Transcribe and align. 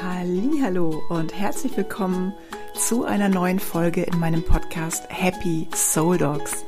Hallo 0.00 1.02
und 1.10 1.38
herzlich 1.38 1.76
willkommen 1.76 2.32
zu 2.74 3.04
einer 3.04 3.28
neuen 3.28 3.58
Folge 3.58 4.02
in 4.02 4.18
meinem 4.18 4.42
Podcast 4.42 5.04
Happy 5.08 5.68
Soul 5.74 6.18
Dogs. 6.18 6.64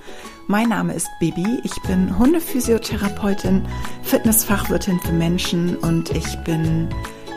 Mein 0.47 0.69
Name 0.69 0.93
ist 0.93 1.09
Bibi, 1.21 1.61
ich 1.65 1.83
bin 1.83 2.19
Hundephysiotherapeutin, 2.19 3.67
Fitnessfachwirtin 4.03 5.01
für 5.01 5.13
Menschen 5.13 5.77
und 5.79 6.11
ich 6.11 6.37
bin 6.45 6.89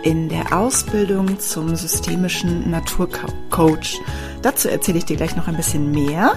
in 0.03 0.29
der 0.29 0.57
Ausbildung 0.57 1.39
zum 1.39 1.75
systemischen 1.75 2.69
Naturcoach. 2.69 4.01
Dazu 4.41 4.69
erzähle 4.69 4.97
ich 4.97 5.05
dir 5.05 5.15
gleich 5.17 5.35
noch 5.35 5.47
ein 5.47 5.57
bisschen 5.57 5.91
mehr. 5.91 6.33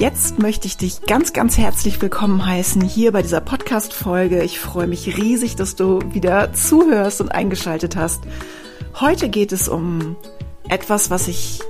Jetzt 0.00 0.38
möchte 0.38 0.66
ich 0.66 0.78
dich 0.78 1.02
ganz, 1.02 1.34
ganz 1.34 1.58
herzlich 1.58 2.00
willkommen 2.00 2.46
heißen 2.46 2.80
hier 2.80 3.12
bei 3.12 3.20
dieser 3.20 3.42
Podcast-Folge. 3.42 4.42
Ich 4.42 4.58
freue 4.58 4.86
mich 4.86 5.18
riesig, 5.18 5.56
dass 5.56 5.76
du 5.76 5.98
wieder 6.14 6.54
zuhörst 6.54 7.20
und 7.20 7.30
eingeschaltet 7.30 7.96
hast. 7.96 8.22
Heute 9.00 9.30
geht 9.30 9.50
es 9.50 9.66
um 9.66 10.14
etwas, 10.68 11.08
was 11.08 11.26
ich 11.26 11.60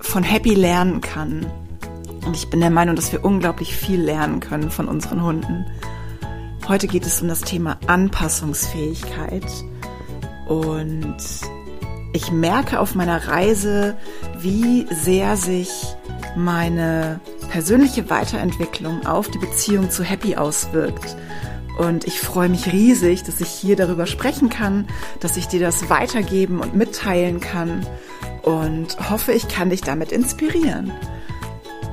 von 0.00 0.24
Happy 0.24 0.54
lernen 0.54 1.00
kann. 1.00 1.46
Und 2.26 2.34
ich 2.34 2.50
bin 2.50 2.58
der 2.58 2.70
Meinung, 2.70 2.96
dass 2.96 3.12
wir 3.12 3.24
unglaublich 3.24 3.76
viel 3.76 4.00
lernen 4.00 4.40
können 4.40 4.68
von 4.68 4.88
unseren 4.88 5.22
Hunden. 5.22 5.64
Heute 6.66 6.88
geht 6.88 7.06
es 7.06 7.22
um 7.22 7.28
das 7.28 7.42
Thema 7.42 7.78
Anpassungsfähigkeit. 7.86 9.46
Und 10.48 11.18
ich 12.14 12.32
merke 12.32 12.80
auf 12.80 12.96
meiner 12.96 13.28
Reise, 13.28 13.96
wie 14.40 14.84
sehr 14.90 15.36
sich 15.36 15.70
meine 16.36 17.20
persönliche 17.48 18.10
Weiterentwicklung 18.10 19.06
auf 19.06 19.28
die 19.28 19.38
Beziehung 19.38 19.88
zu 19.88 20.02
Happy 20.02 20.34
auswirkt. 20.34 21.16
Und 21.78 22.06
ich 22.06 22.20
freue 22.20 22.48
mich 22.48 22.72
riesig, 22.72 23.22
dass 23.22 23.40
ich 23.40 23.48
hier 23.48 23.76
darüber 23.76 24.06
sprechen 24.06 24.48
kann, 24.50 24.86
dass 25.20 25.36
ich 25.36 25.46
dir 25.46 25.60
das 25.60 25.88
weitergeben 25.88 26.60
und 26.60 26.74
mitteilen 26.74 27.40
kann 27.40 27.86
und 28.42 29.10
hoffe, 29.10 29.32
ich 29.32 29.48
kann 29.48 29.70
dich 29.70 29.80
damit 29.80 30.12
inspirieren. 30.12 30.92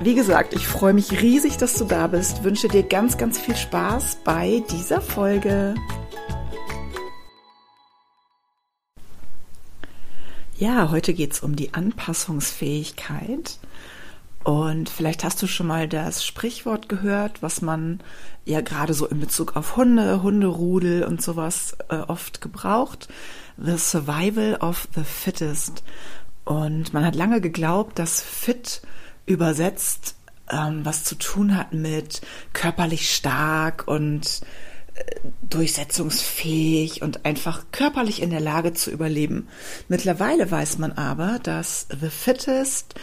Wie 0.02 0.16
gesagt, 0.16 0.53
ich 0.53 0.66
freue 0.68 0.94
mich 0.94 1.22
riesig, 1.22 1.58
dass 1.58 1.76
du 1.76 1.86
da 1.86 2.08
bist, 2.08 2.44
wünsche 2.44 2.68
dir 2.68 2.84
ganz, 2.84 3.18
ganz 3.18 3.38
viel 3.38 3.56
Spaß 3.56 4.20
bei 4.23 4.64
dieser 4.70 5.02
Folge. 5.02 5.76
Ja, 10.58 10.90
heute 10.92 11.14
geht 11.14 11.34
es 11.34 11.40
um 11.40 11.56
die 11.56 11.73
Anpassungsfähigkeit. 11.73 13.59
Und 14.50 14.89
vielleicht 14.89 15.23
hast 15.23 15.39
du 15.44 15.45
schon 15.45 15.67
mal 15.67 15.88
das 15.88 16.25
Sprichwort 16.25 16.89
gehört, 16.89 17.44
was 17.44 17.61
man 17.61 18.00
ja 18.45 18.61
gerade 18.61 18.95
so 18.95 19.06
in 19.06 19.19
Bezug 19.19 19.56
auf 19.56 19.75
Hunde, 19.75 20.23
Hunderudel 20.23 21.03
und 21.03 21.22
sowas 21.22 21.78
äh, 21.89 21.97
oft 21.97 22.41
gebraucht. 22.41 23.09
The 23.58 23.78
Survival 23.78 24.56
of 24.56 24.88
the 24.95 25.03
Fittest. 25.03 25.83
Und 26.45 26.95
man 26.95 27.06
hat 27.06 27.14
lange 27.14 27.41
geglaubt, 27.41 28.00
dass 28.00 28.23
fit 28.23 28.81
übersetzt 29.28 30.16
ähm, 30.50 30.84
was 30.84 31.03
zu 31.03 31.13
tun 31.13 31.56
hat 31.56 31.73
mit 31.73 32.22
körperlich 32.52 33.13
stark 33.13 33.88
und 33.88 34.41
äh, 34.95 35.30
durchsetzungsfähig 35.47 37.03
und 37.03 37.23
einfach 37.23 37.66
körperlich 37.72 38.19
in 38.19 38.31
der 38.31 38.41
Lage 38.41 38.73
zu 38.73 38.89
überleben. 38.89 39.47
Mittlerweile 39.89 40.50
weiß 40.50 40.80
man 40.80 40.94
aber, 40.94 41.38
dass 41.38 41.86
The 41.91 42.09
Fittest 42.09 42.95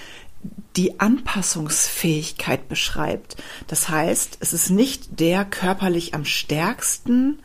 die 0.76 1.00
Anpassungsfähigkeit 1.00 2.68
beschreibt. 2.68 3.36
Das 3.66 3.88
heißt, 3.88 4.38
es 4.40 4.52
ist 4.52 4.70
nicht 4.70 5.20
der 5.20 5.44
körperlich 5.44 6.14
am 6.14 6.24
stärksten, 6.24 7.38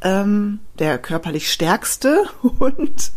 ähm, 0.00 0.60
der 0.78 0.98
körperlich 0.98 1.52
stärkste 1.52 2.24
und 2.42 3.12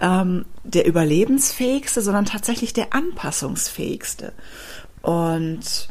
ähm, 0.00 0.44
der 0.64 0.86
überlebensfähigste, 0.86 2.02
sondern 2.02 2.26
tatsächlich 2.26 2.72
der 2.72 2.94
anpassungsfähigste. 2.94 4.32
Und 5.02 5.88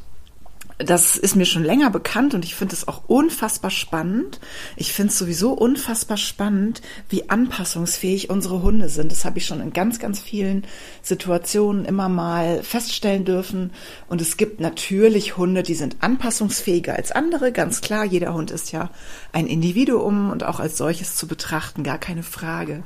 das 0.80 1.18
ist 1.18 1.36
mir 1.36 1.46
schon 1.46 1.66
länger 1.66 1.90
bekannt 1.90 2.34
und 2.34 2.46
ich 2.46 2.56
finde 2.56 2.74
es 2.74 2.88
auch 2.88 3.04
unfassbar 3.08 3.70
spannend. 3.70 4.40
Ich 4.78 4.94
finde 4.94 5.12
es 5.12 5.18
sowieso 5.18 5.52
unfassbar 5.52 6.16
spannend, 6.16 6.82
wie 7.10 7.30
anpassungsfähig 7.30 8.30
unsere 8.30 8.62
Hunde 8.62 8.88
sind. 8.88 9.12
Das 9.12 9.26
habe 9.26 9.40
ich 9.40 9.46
schon 9.46 9.60
in 9.60 9.74
ganz, 9.74 10.00
ganz 10.00 10.22
vielen 10.22 10.66
Situationen 11.02 11.84
immer 11.84 12.08
mal 12.08 12.64
feststellen 12.64 13.26
dürfen. 13.26 13.72
Und 14.08 14.22
es 14.22 14.38
gibt 14.38 14.62
natürlich 14.62 15.36
Hunde, 15.36 15.64
die 15.64 15.76
sind 15.76 15.98
anpassungsfähiger 16.00 16.96
als 16.96 17.12
andere. 17.12 17.52
Ganz 17.52 17.82
klar, 17.82 18.06
jeder 18.06 18.34
Hund 18.34 18.50
ist 18.50 18.72
ja 18.72 18.90
ein 19.34 19.48
Individuum 19.48 20.30
und 20.32 20.46
auch 20.46 20.62
als 20.62 20.78
solches 20.78 21.18
zu 21.18 21.28
betrachten, 21.28 21.84
gar 21.84 21.98
keine 21.98 22.24
Frage. 22.24 22.84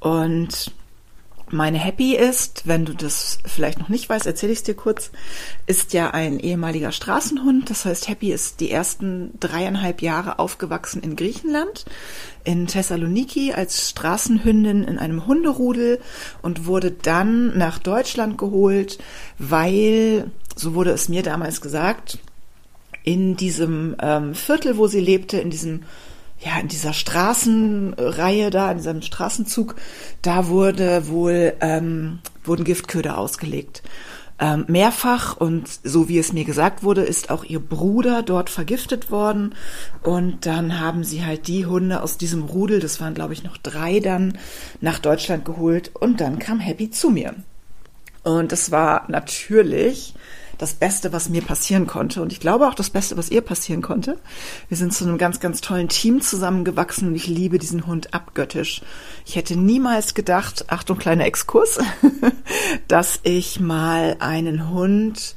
Und 0.00 0.70
meine 1.52 1.78
Happy 1.78 2.16
ist, 2.16 2.66
wenn 2.66 2.84
du 2.84 2.94
das 2.94 3.38
vielleicht 3.44 3.78
noch 3.78 3.88
nicht 3.88 4.08
weißt, 4.08 4.26
erzähle 4.26 4.52
ich 4.52 4.60
es 4.60 4.64
dir 4.64 4.74
kurz, 4.74 5.10
ist 5.66 5.92
ja 5.92 6.10
ein 6.10 6.38
ehemaliger 6.40 6.92
Straßenhund. 6.92 7.68
Das 7.68 7.84
heißt, 7.84 8.08
Happy 8.08 8.32
ist 8.32 8.60
die 8.60 8.70
ersten 8.70 9.38
dreieinhalb 9.38 10.02
Jahre 10.02 10.38
aufgewachsen 10.38 11.02
in 11.02 11.14
Griechenland, 11.14 11.84
in 12.44 12.66
Thessaloniki 12.66 13.52
als 13.52 13.90
Straßenhündin 13.90 14.84
in 14.84 14.98
einem 14.98 15.26
Hunderudel 15.26 16.00
und 16.40 16.66
wurde 16.66 16.90
dann 16.90 17.56
nach 17.56 17.78
Deutschland 17.78 18.38
geholt, 18.38 18.98
weil, 19.38 20.30
so 20.56 20.74
wurde 20.74 20.90
es 20.90 21.08
mir 21.08 21.22
damals 21.22 21.60
gesagt, 21.60 22.18
in 23.04 23.36
diesem 23.36 23.96
ähm, 24.00 24.34
Viertel, 24.34 24.76
wo 24.76 24.86
sie 24.86 25.00
lebte, 25.00 25.38
in 25.38 25.50
diesem 25.50 25.82
ja, 26.44 26.58
in 26.58 26.68
dieser 26.68 26.92
Straßenreihe 26.92 28.50
da, 28.50 28.70
in 28.70 28.78
diesem 28.78 29.02
Straßenzug, 29.02 29.76
da 30.22 30.48
wurde 30.48 31.08
wohl, 31.08 31.54
ähm, 31.60 32.18
wurden 32.44 32.64
Giftköder 32.64 33.16
ausgelegt. 33.16 33.82
Ähm, 34.40 34.64
mehrfach 34.66 35.36
und 35.36 35.68
so 35.84 36.08
wie 36.08 36.18
es 36.18 36.32
mir 36.32 36.44
gesagt 36.44 36.82
wurde, 36.82 37.02
ist 37.02 37.30
auch 37.30 37.44
ihr 37.44 37.60
Bruder 37.60 38.22
dort 38.22 38.50
vergiftet 38.50 39.12
worden. 39.12 39.54
Und 40.02 40.46
dann 40.46 40.80
haben 40.80 41.04
sie 41.04 41.24
halt 41.24 41.46
die 41.46 41.64
Hunde 41.66 42.02
aus 42.02 42.18
diesem 42.18 42.42
Rudel, 42.42 42.80
das 42.80 43.00
waren 43.00 43.14
glaube 43.14 43.34
ich 43.34 43.44
noch 43.44 43.56
drei 43.56 44.00
dann, 44.00 44.36
nach 44.80 44.98
Deutschland 44.98 45.44
geholt 45.44 45.92
und 45.94 46.20
dann 46.20 46.40
kam 46.40 46.58
Happy 46.58 46.90
zu 46.90 47.10
mir. 47.10 47.36
Und 48.24 48.50
das 48.50 48.72
war 48.72 49.04
natürlich 49.08 50.14
das 50.58 50.74
Beste, 50.74 51.12
was 51.12 51.28
mir 51.28 51.42
passieren 51.42 51.86
konnte. 51.86 52.22
Und 52.22 52.32
ich 52.32 52.40
glaube 52.40 52.68
auch 52.68 52.74
das 52.74 52.90
Beste, 52.90 53.16
was 53.16 53.30
ihr 53.30 53.40
passieren 53.40 53.82
konnte. 53.82 54.18
Wir 54.68 54.76
sind 54.76 54.92
zu 54.92 55.04
einem 55.04 55.18
ganz, 55.18 55.40
ganz 55.40 55.60
tollen 55.60 55.88
Team 55.88 56.20
zusammengewachsen 56.20 57.08
und 57.08 57.14
ich 57.14 57.26
liebe 57.26 57.58
diesen 57.58 57.86
Hund 57.86 58.14
abgöttisch. 58.14 58.82
Ich 59.26 59.36
hätte 59.36 59.56
niemals 59.56 60.14
gedacht, 60.14 60.66
Achtung, 60.68 60.98
kleiner 60.98 61.26
Exkurs, 61.26 61.78
dass 62.88 63.20
ich 63.22 63.60
mal 63.60 64.16
einen 64.20 64.70
Hund 64.70 65.36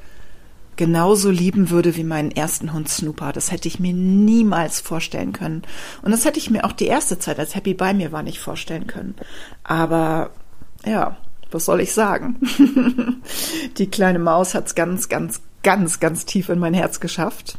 genauso 0.75 1.29
lieben 1.29 1.69
würde 1.69 1.95
wie 1.95 2.03
meinen 2.03 2.31
ersten 2.31 2.73
Hund 2.73 2.89
Snooper. 2.89 3.31
Das 3.31 3.51
hätte 3.51 3.67
ich 3.67 3.79
mir 3.79 3.93
niemals 3.93 4.81
vorstellen 4.81 5.33
können. 5.33 5.63
Und 6.01 6.11
das 6.11 6.25
hätte 6.25 6.39
ich 6.39 6.49
mir 6.49 6.65
auch 6.65 6.73
die 6.73 6.87
erste 6.87 7.19
Zeit, 7.19 7.39
als 7.39 7.55
Happy 7.55 7.73
bei 7.73 7.93
mir 7.93 8.11
war, 8.11 8.23
nicht 8.23 8.39
vorstellen 8.39 8.87
können. 8.87 9.15
Aber 9.63 10.31
ja, 10.85 11.17
was 11.51 11.65
soll 11.65 11.81
ich 11.81 11.93
sagen? 11.93 12.39
die 13.77 13.89
kleine 13.89 14.19
Maus 14.19 14.53
hat 14.53 14.67
es 14.67 14.75
ganz, 14.75 15.09
ganz, 15.09 15.41
ganz, 15.63 15.99
ganz 15.99 16.25
tief 16.25 16.49
in 16.49 16.59
mein 16.59 16.73
Herz 16.73 16.99
geschafft. 16.99 17.57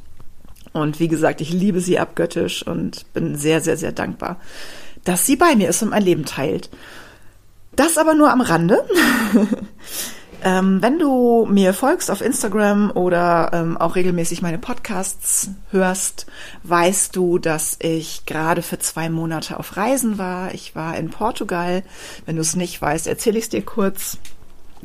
Und 0.72 1.00
wie 1.00 1.08
gesagt, 1.08 1.40
ich 1.40 1.52
liebe 1.52 1.80
sie 1.80 1.98
abgöttisch 1.98 2.66
und 2.66 3.12
bin 3.14 3.36
sehr, 3.36 3.60
sehr, 3.60 3.76
sehr 3.76 3.92
dankbar, 3.92 4.38
dass 5.04 5.24
sie 5.24 5.36
bei 5.36 5.54
mir 5.56 5.68
ist 5.68 5.82
und 5.82 5.90
mein 5.90 6.02
Leben 6.02 6.24
teilt. 6.24 6.68
Das 7.74 7.98
aber 7.98 8.14
nur 8.14 8.30
am 8.30 8.40
Rande. 8.40 8.84
Ähm, 10.46 10.80
wenn 10.80 11.00
du 11.00 11.44
mir 11.50 11.74
folgst 11.74 12.08
auf 12.08 12.20
Instagram 12.20 12.92
oder 12.92 13.50
ähm, 13.52 13.76
auch 13.76 13.96
regelmäßig 13.96 14.42
meine 14.42 14.58
Podcasts 14.58 15.50
hörst, 15.72 16.26
weißt 16.62 17.16
du, 17.16 17.38
dass 17.38 17.76
ich 17.80 18.26
gerade 18.26 18.62
für 18.62 18.78
zwei 18.78 19.08
Monate 19.10 19.58
auf 19.58 19.76
Reisen 19.76 20.18
war. 20.18 20.54
Ich 20.54 20.76
war 20.76 20.96
in 20.96 21.10
Portugal. 21.10 21.82
Wenn 22.26 22.36
du 22.36 22.42
es 22.42 22.54
nicht 22.54 22.80
weißt, 22.80 23.08
erzähle 23.08 23.38
ich 23.38 23.46
es 23.46 23.50
dir 23.50 23.62
kurz. 23.62 24.18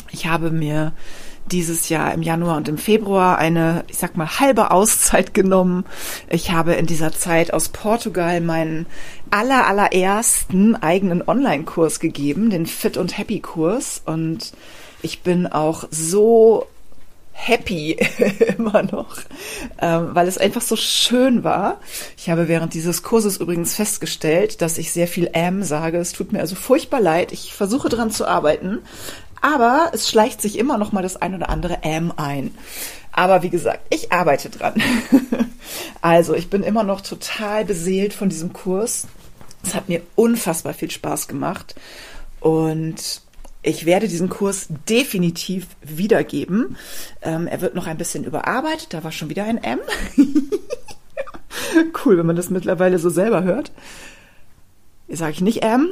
Ich 0.09 0.25
habe 0.25 0.49
mir 0.49 0.93
dieses 1.51 1.89
Jahr 1.89 2.11
im 2.11 2.23
Januar 2.23 2.57
und 2.57 2.67
im 2.67 2.79
Februar 2.79 3.37
eine, 3.37 3.83
ich 3.87 3.99
sag 3.99 4.17
mal, 4.17 4.39
halbe 4.39 4.71
Auszeit 4.71 5.33
genommen. 5.35 5.85
Ich 6.27 6.51
habe 6.51 6.73
in 6.73 6.87
dieser 6.87 7.11
Zeit 7.11 7.53
aus 7.53 7.69
Portugal 7.69 8.41
meinen 8.41 8.87
aller, 9.29 9.67
allerersten 9.67 10.75
eigenen 10.75 11.21
Online-Kurs 11.21 11.99
gegeben, 11.99 12.49
den 12.49 12.65
Fit 12.65 12.97
und 12.97 13.15
Happy 13.15 13.41
Kurs 13.41 14.01
und 14.03 14.53
ich 15.01 15.21
bin 15.21 15.47
auch 15.47 15.85
so 15.89 16.67
happy 17.33 17.93
immer 18.57 18.83
noch, 18.83 19.17
ähm, 19.79 20.09
weil 20.13 20.27
es 20.27 20.37
einfach 20.37 20.61
so 20.61 20.75
schön 20.75 21.43
war. 21.43 21.79
Ich 22.17 22.29
habe 22.29 22.47
während 22.47 22.73
dieses 22.73 23.03
Kurses 23.03 23.37
übrigens 23.37 23.75
festgestellt, 23.75 24.61
dass 24.61 24.77
ich 24.77 24.91
sehr 24.91 25.07
viel 25.07 25.29
am 25.33 25.63
sage. 25.63 25.97
Es 25.97 26.13
tut 26.13 26.31
mir 26.33 26.39
also 26.39 26.55
furchtbar 26.55 27.01
leid. 27.01 27.31
Ich 27.31 27.53
versuche 27.53 27.89
dran 27.89 28.11
zu 28.11 28.27
arbeiten, 28.27 28.79
aber 29.41 29.91
es 29.93 30.09
schleicht 30.09 30.41
sich 30.41 30.57
immer 30.57 30.77
noch 30.77 30.91
mal 30.91 31.01
das 31.01 31.17
ein 31.17 31.33
oder 31.33 31.49
andere 31.49 31.83
am 31.83 32.13
ein. 32.15 32.53
Aber 33.11 33.43
wie 33.43 33.49
gesagt, 33.49 33.81
ich 33.89 34.11
arbeite 34.11 34.49
dran. 34.49 34.75
also 36.01 36.33
ich 36.33 36.49
bin 36.49 36.63
immer 36.63 36.83
noch 36.83 37.01
total 37.01 37.65
beseelt 37.65 38.13
von 38.13 38.29
diesem 38.29 38.53
Kurs. 38.53 39.07
Es 39.63 39.75
hat 39.75 39.89
mir 39.89 40.01
unfassbar 40.15 40.73
viel 40.73 40.91
Spaß 40.91 41.27
gemacht. 41.27 41.75
Und 42.39 43.21
ich 43.63 43.85
werde 43.85 44.07
diesen 44.07 44.29
Kurs 44.29 44.67
definitiv 44.89 45.67
wiedergeben. 45.81 46.77
Ähm, 47.21 47.47
er 47.47 47.61
wird 47.61 47.75
noch 47.75 47.85
ein 47.85 47.97
bisschen 47.97 48.23
überarbeitet. 48.23 48.93
Da 48.93 49.03
war 49.03 49.11
schon 49.11 49.29
wieder 49.29 49.43
ein 49.43 49.57
M. 49.57 49.79
cool, 52.05 52.17
wenn 52.17 52.25
man 52.25 52.35
das 52.35 52.49
mittlerweile 52.49 52.97
so 52.97 53.09
selber 53.09 53.43
hört. 53.43 53.71
Sage 55.07 55.33
ich 55.33 55.41
nicht 55.41 55.63
M. 55.63 55.89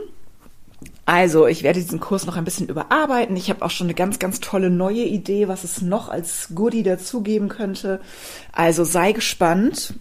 Also, 1.05 1.47
ich 1.47 1.63
werde 1.63 1.79
diesen 1.79 1.99
Kurs 1.99 2.25
noch 2.25 2.37
ein 2.37 2.45
bisschen 2.45 2.69
überarbeiten. 2.69 3.35
Ich 3.35 3.49
habe 3.49 3.63
auch 3.63 3.71
schon 3.71 3.87
eine 3.87 3.95
ganz, 3.95 4.17
ganz 4.17 4.39
tolle 4.39 4.69
neue 4.69 5.03
Idee, 5.03 5.47
was 5.47 5.63
es 5.63 5.81
noch 5.81 6.09
als 6.09 6.49
Goodie 6.55 6.83
dazugeben 6.83 7.49
könnte. 7.49 7.99
Also 8.51 8.83
sei 8.83 9.11
gespannt. 9.11 9.93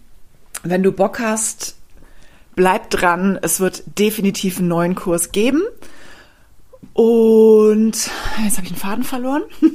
Wenn 0.63 0.83
du 0.83 0.91
Bock 0.91 1.19
hast, 1.19 1.75
bleib 2.55 2.89
dran. 2.89 3.37
Es 3.41 3.59
wird 3.59 3.83
definitiv 3.99 4.57
einen 4.57 4.69
neuen 4.69 4.95
Kurs 4.95 5.31
geben. 5.31 5.61
Und 6.99 7.93
jetzt 8.43 8.57
habe 8.57 8.63
ich 8.63 8.73
den 8.73 8.75
Faden 8.75 9.05
verloren. 9.05 9.43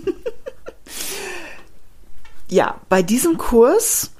ja, 2.50 2.78
bei 2.90 3.00
diesem 3.00 3.38
Kurs, 3.38 4.10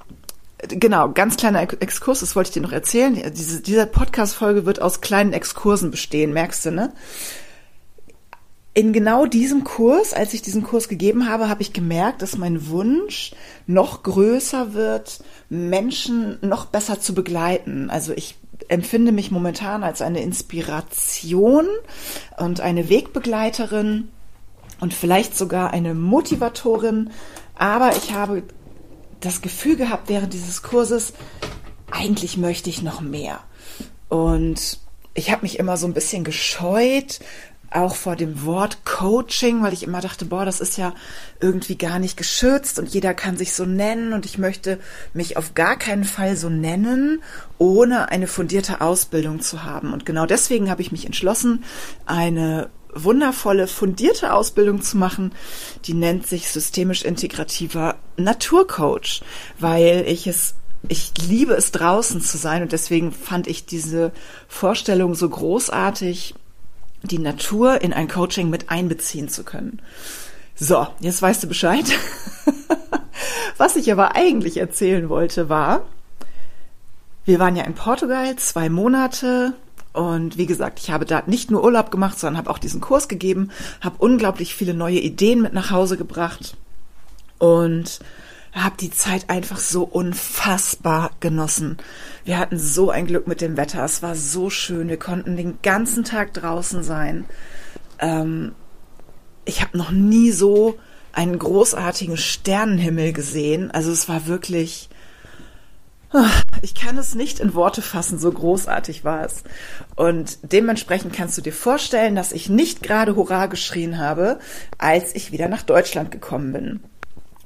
genau, 0.69 1.11
ganz 1.11 1.37
kleiner 1.37 1.61
Exkurs, 1.61 2.21
das 2.21 2.35
wollte 2.35 2.49
ich 2.49 2.53
dir 2.55 2.63
noch 2.63 2.71
erzählen. 2.71 3.31
Diese, 3.35 3.61
diese 3.61 3.85
Podcast-Folge 3.85 4.65
wird 4.65 4.81
aus 4.81 5.01
kleinen 5.01 5.33
Exkursen 5.33 5.91
bestehen, 5.91 6.33
merkst 6.33 6.65
du, 6.65 6.71
ne? 6.71 6.93
In 8.73 8.91
genau 8.91 9.27
diesem 9.27 9.63
Kurs, 9.63 10.13
als 10.13 10.33
ich 10.33 10.41
diesen 10.41 10.63
Kurs 10.63 10.89
gegeben 10.89 11.29
habe, 11.29 11.47
habe 11.47 11.61
ich 11.61 11.73
gemerkt, 11.73 12.23
dass 12.23 12.39
mein 12.39 12.69
Wunsch 12.69 13.35
noch 13.67 14.01
größer 14.01 14.73
wird, 14.73 15.19
Menschen 15.47 16.39
noch 16.41 16.65
besser 16.65 16.99
zu 16.99 17.13
begleiten. 17.13 17.91
Also 17.91 18.13
ich 18.13 18.35
empfinde 18.67 19.11
mich 19.11 19.31
momentan 19.31 19.83
als 19.83 20.01
eine 20.01 20.21
Inspiration 20.21 21.67
und 22.37 22.61
eine 22.61 22.89
Wegbegleiterin 22.89 24.09
und 24.79 24.93
vielleicht 24.93 25.37
sogar 25.37 25.71
eine 25.71 25.93
Motivatorin. 25.93 27.11
Aber 27.55 27.95
ich 27.95 28.13
habe 28.13 28.43
das 29.19 29.41
Gefühl 29.41 29.75
gehabt 29.75 30.09
während 30.09 30.33
dieses 30.33 30.61
Kurses, 30.61 31.13
eigentlich 31.91 32.37
möchte 32.37 32.69
ich 32.69 32.81
noch 32.81 33.01
mehr. 33.01 33.39
Und 34.09 34.79
ich 35.13 35.31
habe 35.31 35.43
mich 35.43 35.59
immer 35.59 35.77
so 35.77 35.87
ein 35.87 35.93
bisschen 35.93 36.23
gescheut, 36.23 37.19
auch 37.75 37.95
vor 37.95 38.15
dem 38.15 38.45
Wort 38.45 38.85
Coaching, 38.85 39.61
weil 39.61 39.73
ich 39.73 39.83
immer 39.83 40.01
dachte, 40.01 40.25
boah, 40.25 40.45
das 40.45 40.59
ist 40.59 40.77
ja 40.77 40.93
irgendwie 41.39 41.77
gar 41.77 41.99
nicht 41.99 42.17
geschützt 42.17 42.79
und 42.79 42.89
jeder 42.89 43.13
kann 43.13 43.37
sich 43.37 43.53
so 43.53 43.65
nennen 43.65 44.13
und 44.13 44.25
ich 44.25 44.37
möchte 44.37 44.79
mich 45.13 45.37
auf 45.37 45.53
gar 45.53 45.77
keinen 45.77 46.03
Fall 46.03 46.35
so 46.35 46.49
nennen, 46.49 47.21
ohne 47.57 48.09
eine 48.09 48.27
fundierte 48.27 48.81
Ausbildung 48.81 49.41
zu 49.41 49.63
haben. 49.63 49.93
Und 49.93 50.05
genau 50.05 50.25
deswegen 50.25 50.69
habe 50.69 50.81
ich 50.81 50.91
mich 50.91 51.05
entschlossen, 51.05 51.63
eine 52.05 52.69
wundervolle, 52.93 53.67
fundierte 53.67 54.33
Ausbildung 54.33 54.81
zu 54.81 54.97
machen, 54.97 55.33
die 55.85 55.93
nennt 55.93 56.25
sich 56.25 56.49
systemisch 56.49 57.03
integrativer 57.03 57.95
Naturcoach, 58.17 59.21
weil 59.59 60.05
ich 60.07 60.27
es 60.27 60.55
ich 60.87 61.13
liebe 61.27 61.53
es 61.53 61.71
draußen 61.71 62.21
zu 62.21 62.37
sein 62.37 62.61
und 62.61 62.71
deswegen 62.71 63.11
fand 63.11 63.47
ich 63.47 63.65
diese 63.65 64.11
Vorstellung 64.47 65.15
so 65.15 65.27
großartig, 65.27 66.35
die 67.07 67.19
Natur 67.19 67.81
in 67.81 67.93
ein 67.93 68.07
Coaching 68.07 68.49
mit 68.49 68.69
einbeziehen 68.69 69.29
zu 69.29 69.43
können. 69.43 69.81
So, 70.55 70.87
jetzt 70.99 71.21
weißt 71.21 71.43
du 71.43 71.47
Bescheid. 71.47 71.85
Was 73.57 73.75
ich 73.75 73.91
aber 73.91 74.15
eigentlich 74.15 74.57
erzählen 74.57 75.09
wollte 75.09 75.49
war, 75.49 75.85
wir 77.25 77.39
waren 77.39 77.55
ja 77.55 77.63
in 77.63 77.73
Portugal 77.73 78.35
zwei 78.35 78.69
Monate 78.69 79.53
und 79.93 80.37
wie 80.37 80.45
gesagt, 80.45 80.79
ich 80.79 80.91
habe 80.91 81.05
da 81.05 81.23
nicht 81.25 81.49
nur 81.49 81.63
Urlaub 81.63 81.89
gemacht, 81.89 82.19
sondern 82.19 82.37
habe 82.37 82.49
auch 82.49 82.57
diesen 82.57 82.81
Kurs 82.81 83.07
gegeben, 83.07 83.49
habe 83.81 83.95
unglaublich 83.99 84.53
viele 84.53 84.73
neue 84.73 84.99
Ideen 84.99 85.41
mit 85.41 85.53
nach 85.53 85.71
Hause 85.71 85.97
gebracht 85.97 86.55
und 87.39 87.99
habe 88.51 88.75
die 88.79 88.91
Zeit 88.91 89.29
einfach 89.29 89.57
so 89.57 89.83
unfassbar 89.83 91.11
genossen. 91.19 91.77
Wir 92.25 92.39
hatten 92.39 92.57
so 92.57 92.89
ein 92.89 93.05
Glück 93.05 93.27
mit 93.27 93.39
dem 93.39 93.55
Wetter. 93.55 93.85
Es 93.85 94.01
war 94.01 94.15
so 94.15 94.49
schön. 94.49 94.89
Wir 94.89 94.97
konnten 94.97 95.37
den 95.37 95.59
ganzen 95.61 96.03
Tag 96.03 96.33
draußen 96.33 96.83
sein. 96.83 97.25
Ähm, 97.99 98.53
ich 99.45 99.61
habe 99.61 99.77
noch 99.77 99.91
nie 99.91 100.31
so 100.31 100.79
einen 101.13 101.37
großartigen 101.37 102.17
Sternenhimmel 102.17 103.13
gesehen. 103.13 103.69
Also 103.71 103.91
es 103.91 104.09
war 104.09 104.25
wirklich. 104.25 104.89
Ich 106.61 106.73
kann 106.73 106.97
es 106.97 107.13
nicht 107.13 107.39
in 107.41 107.53
Worte 107.53 107.81
fassen, 107.81 108.17
so 108.17 108.31
großartig 108.31 109.03
war 109.03 109.25
es. 109.25 109.43
Und 109.95 110.39
dementsprechend 110.43 111.13
kannst 111.13 111.37
du 111.37 111.41
dir 111.41 111.51
vorstellen, 111.51 112.15
dass 112.15 112.31
ich 112.31 112.49
nicht 112.49 112.81
gerade 112.81 113.17
Hurra 113.17 113.47
geschrien 113.47 113.97
habe, 113.99 114.39
als 114.77 115.13
ich 115.13 115.33
wieder 115.33 115.49
nach 115.49 115.63
Deutschland 115.63 116.11
gekommen 116.11 116.53
bin. 116.53 116.79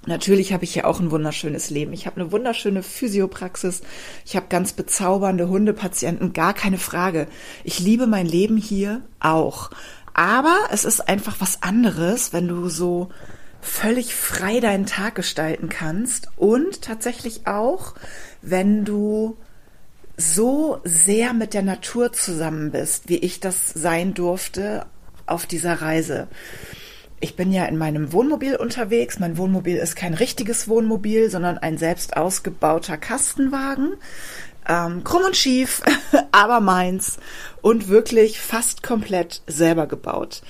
Natürlich 0.06 0.54
habe 0.54 0.64
ich 0.64 0.74
hier 0.74 0.88
auch 0.88 1.00
ein 1.00 1.12
wunderschönes 1.12 1.70
Leben. 1.70 1.92
Ich 1.94 2.06
habe 2.06 2.22
eine 2.22 2.32
wunderschöne 2.32 2.84
Physiopraxis. 2.84 3.82
Ich 4.26 4.36
habe 4.36 4.48
ganz 4.50 4.74
bezaubernde 4.74 5.50
Hundepatienten, 5.50 6.34
gar 6.34 6.54
keine 6.54 6.78
Frage. 6.78 7.28
Ich 7.64 7.80
liebe 7.80 8.08
mein 8.08 8.26
Leben 8.26 8.58
hier 8.58 9.02
auch. 9.20 9.72
Aber 10.14 10.58
es 10.72 10.86
ist 10.86 11.08
einfach 11.08 11.38
was 11.40 11.62
anderes, 11.64 12.34
wenn 12.34 12.48
du 12.48 12.70
so 12.70 13.10
völlig 13.62 14.16
frei 14.16 14.60
deinen 14.62 14.86
Tag 14.86 15.16
gestalten 15.16 15.70
kannst 15.70 16.30
und 16.38 16.82
tatsächlich 16.82 17.46
auch, 17.46 17.94
wenn 18.42 18.86
du 18.86 19.38
so 20.18 20.80
sehr 20.84 21.34
mit 21.34 21.54
der 21.54 21.62
Natur 21.62 22.12
zusammen 22.14 22.72
bist, 22.72 23.10
wie 23.10 23.18
ich 23.18 23.40
das 23.40 23.70
sein 23.70 24.14
durfte 24.14 24.86
auf 25.26 25.46
dieser 25.46 25.82
Reise 25.82 26.28
ich 27.22 27.36
bin 27.36 27.52
ja 27.52 27.66
in 27.66 27.78
meinem 27.78 28.14
Wohnmobil 28.14 28.56
unterwegs. 28.56 29.20
Mein 29.20 29.38
Wohnmobil 29.38 29.78
ist 29.78 29.96
kein 29.96 30.14
richtiges 30.14 30.68
Wohnmobil, 30.68 31.30
sondern 31.30 31.58
ein 31.58 31.78
selbst 31.78 32.16
ausgebauter 32.18 32.98
Kastenwagen. 32.98 33.94
Ähm, 34.68 35.04
krumm 35.04 35.24
und 35.26 35.36
schief, 35.36 35.82
aber 36.32 36.60
meins 36.60 37.18
und 37.62 37.88
wirklich 37.88 38.40
fast 38.40 38.84
komplett 38.84 39.42
selber 39.48 39.88
gebaut. 39.88 40.42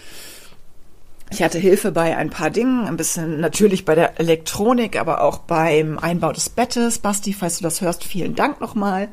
Ich 1.31 1.43
hatte 1.43 1.59
Hilfe 1.59 1.91
bei 1.91 2.17
ein 2.17 2.31
paar 2.31 2.49
Dingen, 2.49 2.87
ein 2.87 2.97
bisschen 2.97 3.39
natürlich 3.39 3.85
bei 3.85 3.93
der 3.93 4.19
Elektronik, 4.19 4.99
aber 4.99 5.21
auch 5.21 5.39
beim 5.39 5.99
Einbau 5.99 6.31
des 6.31 6.49
Bettes. 6.49 6.99
Basti, 6.99 7.33
falls 7.33 7.59
du 7.59 7.63
das 7.63 7.81
hörst, 7.81 8.03
vielen 8.03 8.35
Dank 8.35 8.59
nochmal. 8.61 9.09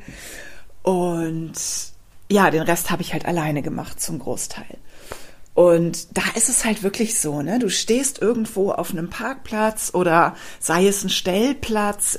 Und 0.82 1.52
ja, 2.31 2.50
den 2.50 2.62
Rest 2.62 2.91
habe 2.91 3.02
ich 3.02 3.12
halt 3.12 3.26
alleine 3.26 3.62
gemacht 3.62 4.00
zum 4.00 4.19
Großteil. 4.19 4.78
Und 5.56 6.18
da 6.18 6.22
ist 6.34 6.50
es 6.50 6.66
halt 6.66 6.82
wirklich 6.82 7.18
so, 7.18 7.40
ne? 7.40 7.58
Du 7.58 7.70
stehst 7.70 8.20
irgendwo 8.20 8.72
auf 8.72 8.90
einem 8.90 9.08
Parkplatz 9.08 9.90
oder 9.94 10.36
sei 10.60 10.86
es 10.86 11.02
ein 11.02 11.08
Stellplatz, 11.08 12.18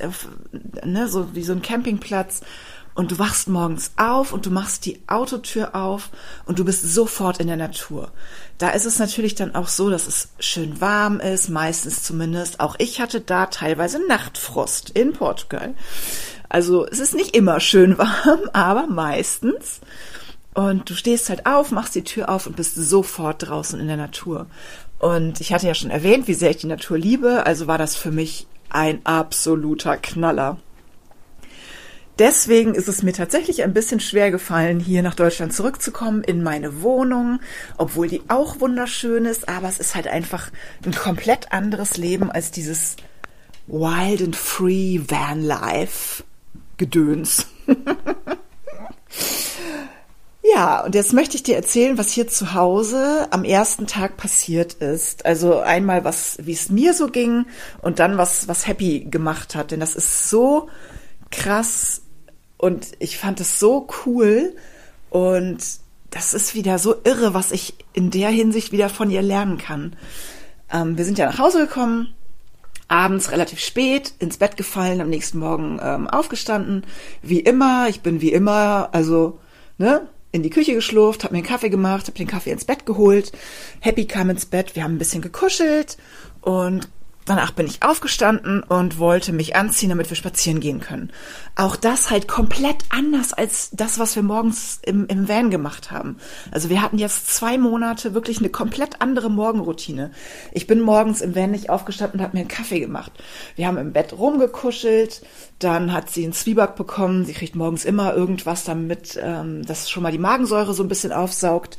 ne, 0.84 1.08
so 1.08 1.36
wie 1.36 1.44
so 1.44 1.54
ein 1.54 1.62
Campingplatz 1.62 2.42
und 2.96 3.12
du 3.12 3.20
wachst 3.20 3.48
morgens 3.48 3.92
auf 3.96 4.34
und 4.34 4.48
du 4.48 4.50
machst 4.50 4.88
die 4.88 5.04
Autotür 5.06 5.76
auf 5.76 6.10
und 6.46 6.58
du 6.58 6.66
bist 6.66 6.82
sofort 6.82 7.40
in 7.40 7.46
der 7.46 7.58
Natur. 7.58 8.12
Da 8.58 8.72
ist 8.72 8.86
es 8.86 8.98
natürlich 8.98 9.36
dann 9.36 9.54
auch 9.54 9.68
so, 9.68 9.92
dass 9.92 10.08
es 10.08 10.30
schön 10.40 10.82
warm 10.82 11.20
ist, 11.20 11.48
meistens 11.48 12.02
zumindest. 12.02 12.60
Auch 12.60 12.76
ich 12.80 13.00
hatte 13.00 13.22
da 13.22 13.46
teilweise 13.46 14.00
Nachtfrost 14.08 14.90
in 14.90 15.14
Portugal. 15.14 15.76
Also 16.50 16.88
es 16.88 16.98
ist 16.98 17.14
nicht 17.14 17.36
immer 17.36 17.60
schön 17.60 17.98
warm, 18.00 18.50
aber 18.52 18.88
meistens. 18.88 19.80
Und 20.58 20.90
du 20.90 20.96
stehst 20.96 21.30
halt 21.30 21.46
auf, 21.46 21.70
machst 21.70 21.94
die 21.94 22.04
Tür 22.04 22.30
auf 22.30 22.48
und 22.48 22.56
bist 22.56 22.74
sofort 22.74 23.48
draußen 23.48 23.80
in 23.80 23.86
der 23.86 23.96
Natur. 23.96 24.48
Und 24.98 25.40
ich 25.40 25.54
hatte 25.54 25.68
ja 25.68 25.76
schon 25.76 25.92
erwähnt, 25.92 26.28
wie 26.28 26.34
sehr 26.34 26.50
ich 26.50 26.58
die 26.58 26.66
Natur 26.66 26.98
liebe, 26.98 27.46
also 27.46 27.68
war 27.68 27.78
das 27.78 27.96
für 27.96 28.10
mich 28.10 28.48
ein 28.70 29.06
absoluter 29.06 29.98
Knaller. 29.98 30.58
Deswegen 32.18 32.74
ist 32.74 32.88
es 32.88 33.04
mir 33.04 33.14
tatsächlich 33.14 33.62
ein 33.62 33.76
bisschen 33.76 34.00
schwer 34.00 34.32
gefallen, 34.32 34.80
hier 34.80 35.04
nach 35.04 35.14
Deutschland 35.14 35.54
zurückzukommen, 35.54 36.24
in 36.24 36.42
meine 36.42 36.82
Wohnung, 36.82 37.40
obwohl 37.78 38.08
die 38.08 38.24
auch 38.28 38.60
wunderschön 38.60 39.26
ist, 39.26 39.48
aber 39.50 39.70
es 39.70 39.78
ist 39.78 39.94
halt 39.94 40.08
einfach 40.08 40.50
ein 40.84 40.96
komplett 40.96 41.52
anderes 41.52 41.98
Leben 41.98 42.32
als 42.32 42.50
dieses 42.50 42.96
Wild 43.68 44.24
and 44.24 44.36
Free 44.36 45.02
Van 45.08 45.44
Life 45.44 46.24
Gedöns. 46.78 47.46
Ja, 50.54 50.82
und 50.82 50.96
jetzt 50.96 51.14
möchte 51.14 51.36
ich 51.36 51.44
dir 51.44 51.56
erzählen, 51.56 51.98
was 51.98 52.12
hier 52.12 52.28
zu 52.28 52.54
Hause 52.54 53.28
am 53.32 53.44
ersten 53.44 53.88
Tag 53.88 54.18
passiert 54.18 54.76
ist. 54.76 55.26
Also 55.26 55.60
einmal 55.60 56.06
was, 56.06 56.38
wie 56.42 56.54
es 56.54 56.70
mir 56.70 56.94
so 56.94 57.08
ging 57.08 57.48
und 57.82 58.00
dann 58.00 58.18
was, 58.18 58.48
was 58.48 58.68
Happy 58.68 59.02
gemacht 59.10 59.56
hat. 59.56 59.72
Denn 59.72 59.80
das 59.80 59.96
ist 59.96 60.30
so 60.30 60.70
krass 61.32 62.04
und 62.58 62.88
ich 63.00 63.18
fand 63.18 63.42
es 63.42 63.60
so 63.60 63.88
cool 64.06 64.56
und 65.10 65.58
das 66.12 66.34
ist 66.34 66.56
wieder 66.56 66.80
so 66.80 66.96
irre, 67.04 67.34
was 67.34 67.52
ich 67.52 67.76
in 67.94 68.12
der 68.12 68.30
Hinsicht 68.30 68.72
wieder 68.72 68.90
von 68.90 69.10
ihr 69.10 69.22
lernen 69.22 69.58
kann. 69.58 69.96
Ähm, 70.72 70.98
wir 70.98 71.04
sind 71.04 71.18
ja 71.18 71.26
nach 71.26 71.40
Hause 71.40 71.68
gekommen, 71.68 72.14
abends 72.88 73.32
relativ 73.32 73.60
spät 73.60 74.14
ins 74.20 74.38
Bett 74.38 74.56
gefallen, 74.56 75.02
am 75.02 75.10
nächsten 75.10 75.40
Morgen 75.40 75.80
ähm, 75.82 76.08
aufgestanden. 76.08 76.86
Wie 77.22 77.40
immer, 77.40 77.90
ich 77.90 78.02
bin 78.02 78.22
wie 78.22 78.32
immer, 78.32 78.90
also 78.94 79.40
ne, 79.78 80.08
in 80.32 80.44
die 80.44 80.50
Küche 80.50 80.74
geschlurft, 80.74 81.24
habe 81.24 81.34
mir 81.34 81.40
einen 81.40 81.48
Kaffee 81.48 81.70
gemacht, 81.70 82.08
habe 82.08 82.18
den 82.18 82.28
Kaffee 82.28 82.52
ins 82.52 82.66
Bett 82.66 82.86
geholt. 82.86 83.32
Happy 83.80 84.06
kam 84.06 84.30
ins 84.30 84.46
Bett, 84.46 84.76
wir 84.76 84.84
haben 84.84 84.96
ein 84.96 85.00
bisschen 85.00 85.22
gekuschelt 85.22 85.98
und 86.42 86.90
Danach 87.28 87.52
bin 87.52 87.68
ich 87.68 87.84
aufgestanden 87.84 88.64
und 88.64 89.00
wollte 89.00 89.34
mich 89.34 89.58
anziehen, 89.58 89.90
damit 89.90 90.10
wir 90.10 90.16
spazieren 90.16 90.62
gehen 90.62 90.80
können. 90.80 91.12
Auch 91.58 91.76
das 91.76 92.10
halt 92.10 92.26
komplett 92.30 92.86
anders 92.88 93.34
als 93.34 93.70
das, 93.74 94.00
was 94.00 94.16
wir 94.16 94.24
morgens 94.24 94.80
im, 94.82 95.08
im 95.08 95.28
Van 95.28 95.50
gemacht 95.50 95.92
haben. 95.92 96.16
Also 96.52 96.70
wir 96.70 96.82
hatten 96.82 96.98
jetzt 96.98 97.28
zwei 97.28 97.58
Monate 97.58 98.14
wirklich 98.14 98.38
eine 98.40 98.48
komplett 98.48 99.02
andere 99.02 99.30
Morgenroutine. 99.30 100.12
Ich 100.54 100.68
bin 100.68 100.80
morgens 100.80 101.20
im 101.20 101.36
Van 101.36 101.52
nicht 101.52 101.70
aufgestanden 101.70 102.22
und 102.22 102.24
habe 102.26 102.38
mir 102.38 102.42
einen 102.42 102.50
Kaffee 102.50 102.80
gemacht. 102.80 103.12
Wir 103.58 103.68
haben 103.68 103.78
im 103.78 103.92
Bett 103.92 104.14
rumgekuschelt, 104.18 105.22
dann 105.60 105.92
hat 105.92 106.10
sie 106.10 106.24
einen 106.24 106.32
Zwieback 106.32 106.78
bekommen. 106.78 107.26
Sie 107.26 107.34
kriegt 107.34 107.56
morgens 107.58 107.84
immer 107.84 108.16
irgendwas 108.16 108.64
damit, 108.64 109.20
ähm, 109.22 109.66
das 109.66 109.90
schon 109.90 110.04
mal 110.04 110.14
die 110.14 110.18
Magensäure 110.18 110.74
so 110.74 110.82
ein 110.82 110.88
bisschen 110.88 111.12
aufsaugt. 111.12 111.76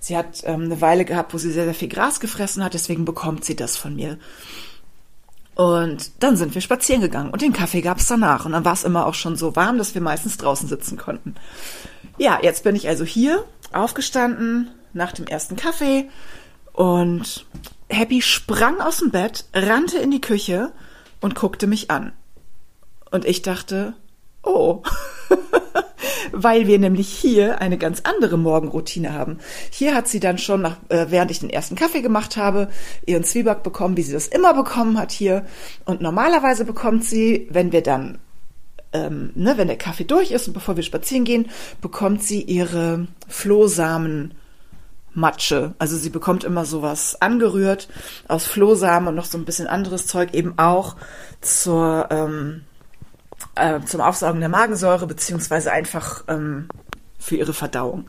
Sie 0.00 0.16
hat 0.16 0.42
ähm, 0.44 0.62
eine 0.62 0.80
Weile 0.80 1.04
gehabt, 1.04 1.34
wo 1.34 1.38
sie 1.38 1.52
sehr, 1.52 1.64
sehr 1.64 1.74
viel 1.74 1.88
Gras 1.88 2.18
gefressen 2.18 2.64
hat, 2.64 2.72
deswegen 2.72 3.04
bekommt 3.04 3.44
sie 3.44 3.56
das 3.56 3.76
von 3.76 3.94
mir. 3.94 4.18
Und 5.56 6.22
dann 6.22 6.36
sind 6.36 6.54
wir 6.54 6.60
spazieren 6.60 7.00
gegangen 7.00 7.30
und 7.30 7.40
den 7.40 7.54
Kaffee 7.54 7.80
gab 7.80 7.98
es 7.98 8.06
danach. 8.06 8.44
Und 8.44 8.52
dann 8.52 8.66
war 8.66 8.74
es 8.74 8.84
immer 8.84 9.06
auch 9.06 9.14
schon 9.14 9.36
so 9.36 9.56
warm, 9.56 9.78
dass 9.78 9.94
wir 9.94 10.02
meistens 10.02 10.36
draußen 10.36 10.68
sitzen 10.68 10.98
konnten. 10.98 11.34
Ja, 12.18 12.38
jetzt 12.42 12.62
bin 12.62 12.76
ich 12.76 12.88
also 12.88 13.04
hier 13.04 13.42
aufgestanden 13.72 14.70
nach 14.92 15.12
dem 15.12 15.26
ersten 15.26 15.56
Kaffee 15.56 16.10
und 16.74 17.46
Happy 17.88 18.20
sprang 18.20 18.80
aus 18.82 18.98
dem 18.98 19.10
Bett, 19.10 19.46
rannte 19.54 19.96
in 19.98 20.10
die 20.10 20.20
Küche 20.20 20.72
und 21.22 21.34
guckte 21.34 21.66
mich 21.66 21.90
an. 21.90 22.12
Und 23.10 23.24
ich 23.24 23.40
dachte, 23.40 23.94
oh, 24.42 24.82
weil 26.32 26.66
wir 26.66 26.78
nämlich 26.78 27.08
hier 27.08 27.60
eine 27.60 27.78
ganz 27.78 28.02
andere 28.04 28.36
Morgenroutine 28.36 29.12
haben. 29.12 29.38
Hier 29.70 29.94
hat 29.94 30.08
sie 30.08 30.20
dann 30.20 30.38
schon, 30.38 30.62
nach, 30.62 30.76
äh, 30.88 31.06
während 31.08 31.30
ich 31.30 31.40
den 31.40 31.50
ersten 31.50 31.76
Kaffee 31.76 32.02
gemacht 32.02 32.36
habe, 32.36 32.68
ihren 33.04 33.24
Zwieback 33.24 33.62
bekommen, 33.62 33.96
wie 33.96 34.02
sie 34.02 34.12
das 34.12 34.28
immer 34.28 34.54
bekommen 34.54 34.98
hat 34.98 35.12
hier. 35.12 35.44
Und 35.84 36.00
normalerweise 36.00 36.64
bekommt 36.64 37.04
sie, 37.04 37.48
wenn 37.50 37.72
wir 37.72 37.82
dann 37.82 38.18
ähm, 38.92 39.30
ne, 39.34 39.58
wenn 39.58 39.68
der 39.68 39.76
Kaffee 39.76 40.04
durch 40.04 40.30
ist 40.30 40.48
und 40.48 40.54
bevor 40.54 40.76
wir 40.76 40.82
spazieren 40.82 41.24
gehen, 41.24 41.50
bekommt 41.80 42.22
sie 42.22 42.42
ihre 42.42 43.08
Flohsamen 43.28 44.34
Matsche. 45.16 45.74
Also 45.78 45.96
sie 45.96 46.10
bekommt 46.10 46.44
immer 46.44 46.66
sowas 46.66 47.20
angerührt 47.20 47.88
aus 48.28 48.44
Flohsamen 48.46 49.08
und 49.08 49.14
noch 49.14 49.24
so 49.24 49.38
ein 49.38 49.46
bisschen 49.46 49.66
anderes 49.66 50.06
Zeug 50.06 50.34
eben 50.34 50.54
auch 50.58 50.96
zur 51.40 52.08
ähm, 52.10 52.62
äh, 53.56 53.80
zum 53.84 54.00
Aufsaugen 54.00 54.40
der 54.40 54.48
Magensäure, 54.48 55.06
beziehungsweise 55.06 55.72
einfach 55.72 56.24
ähm, 56.28 56.68
für 57.18 57.36
ihre 57.36 57.52
Verdauung. 57.52 58.08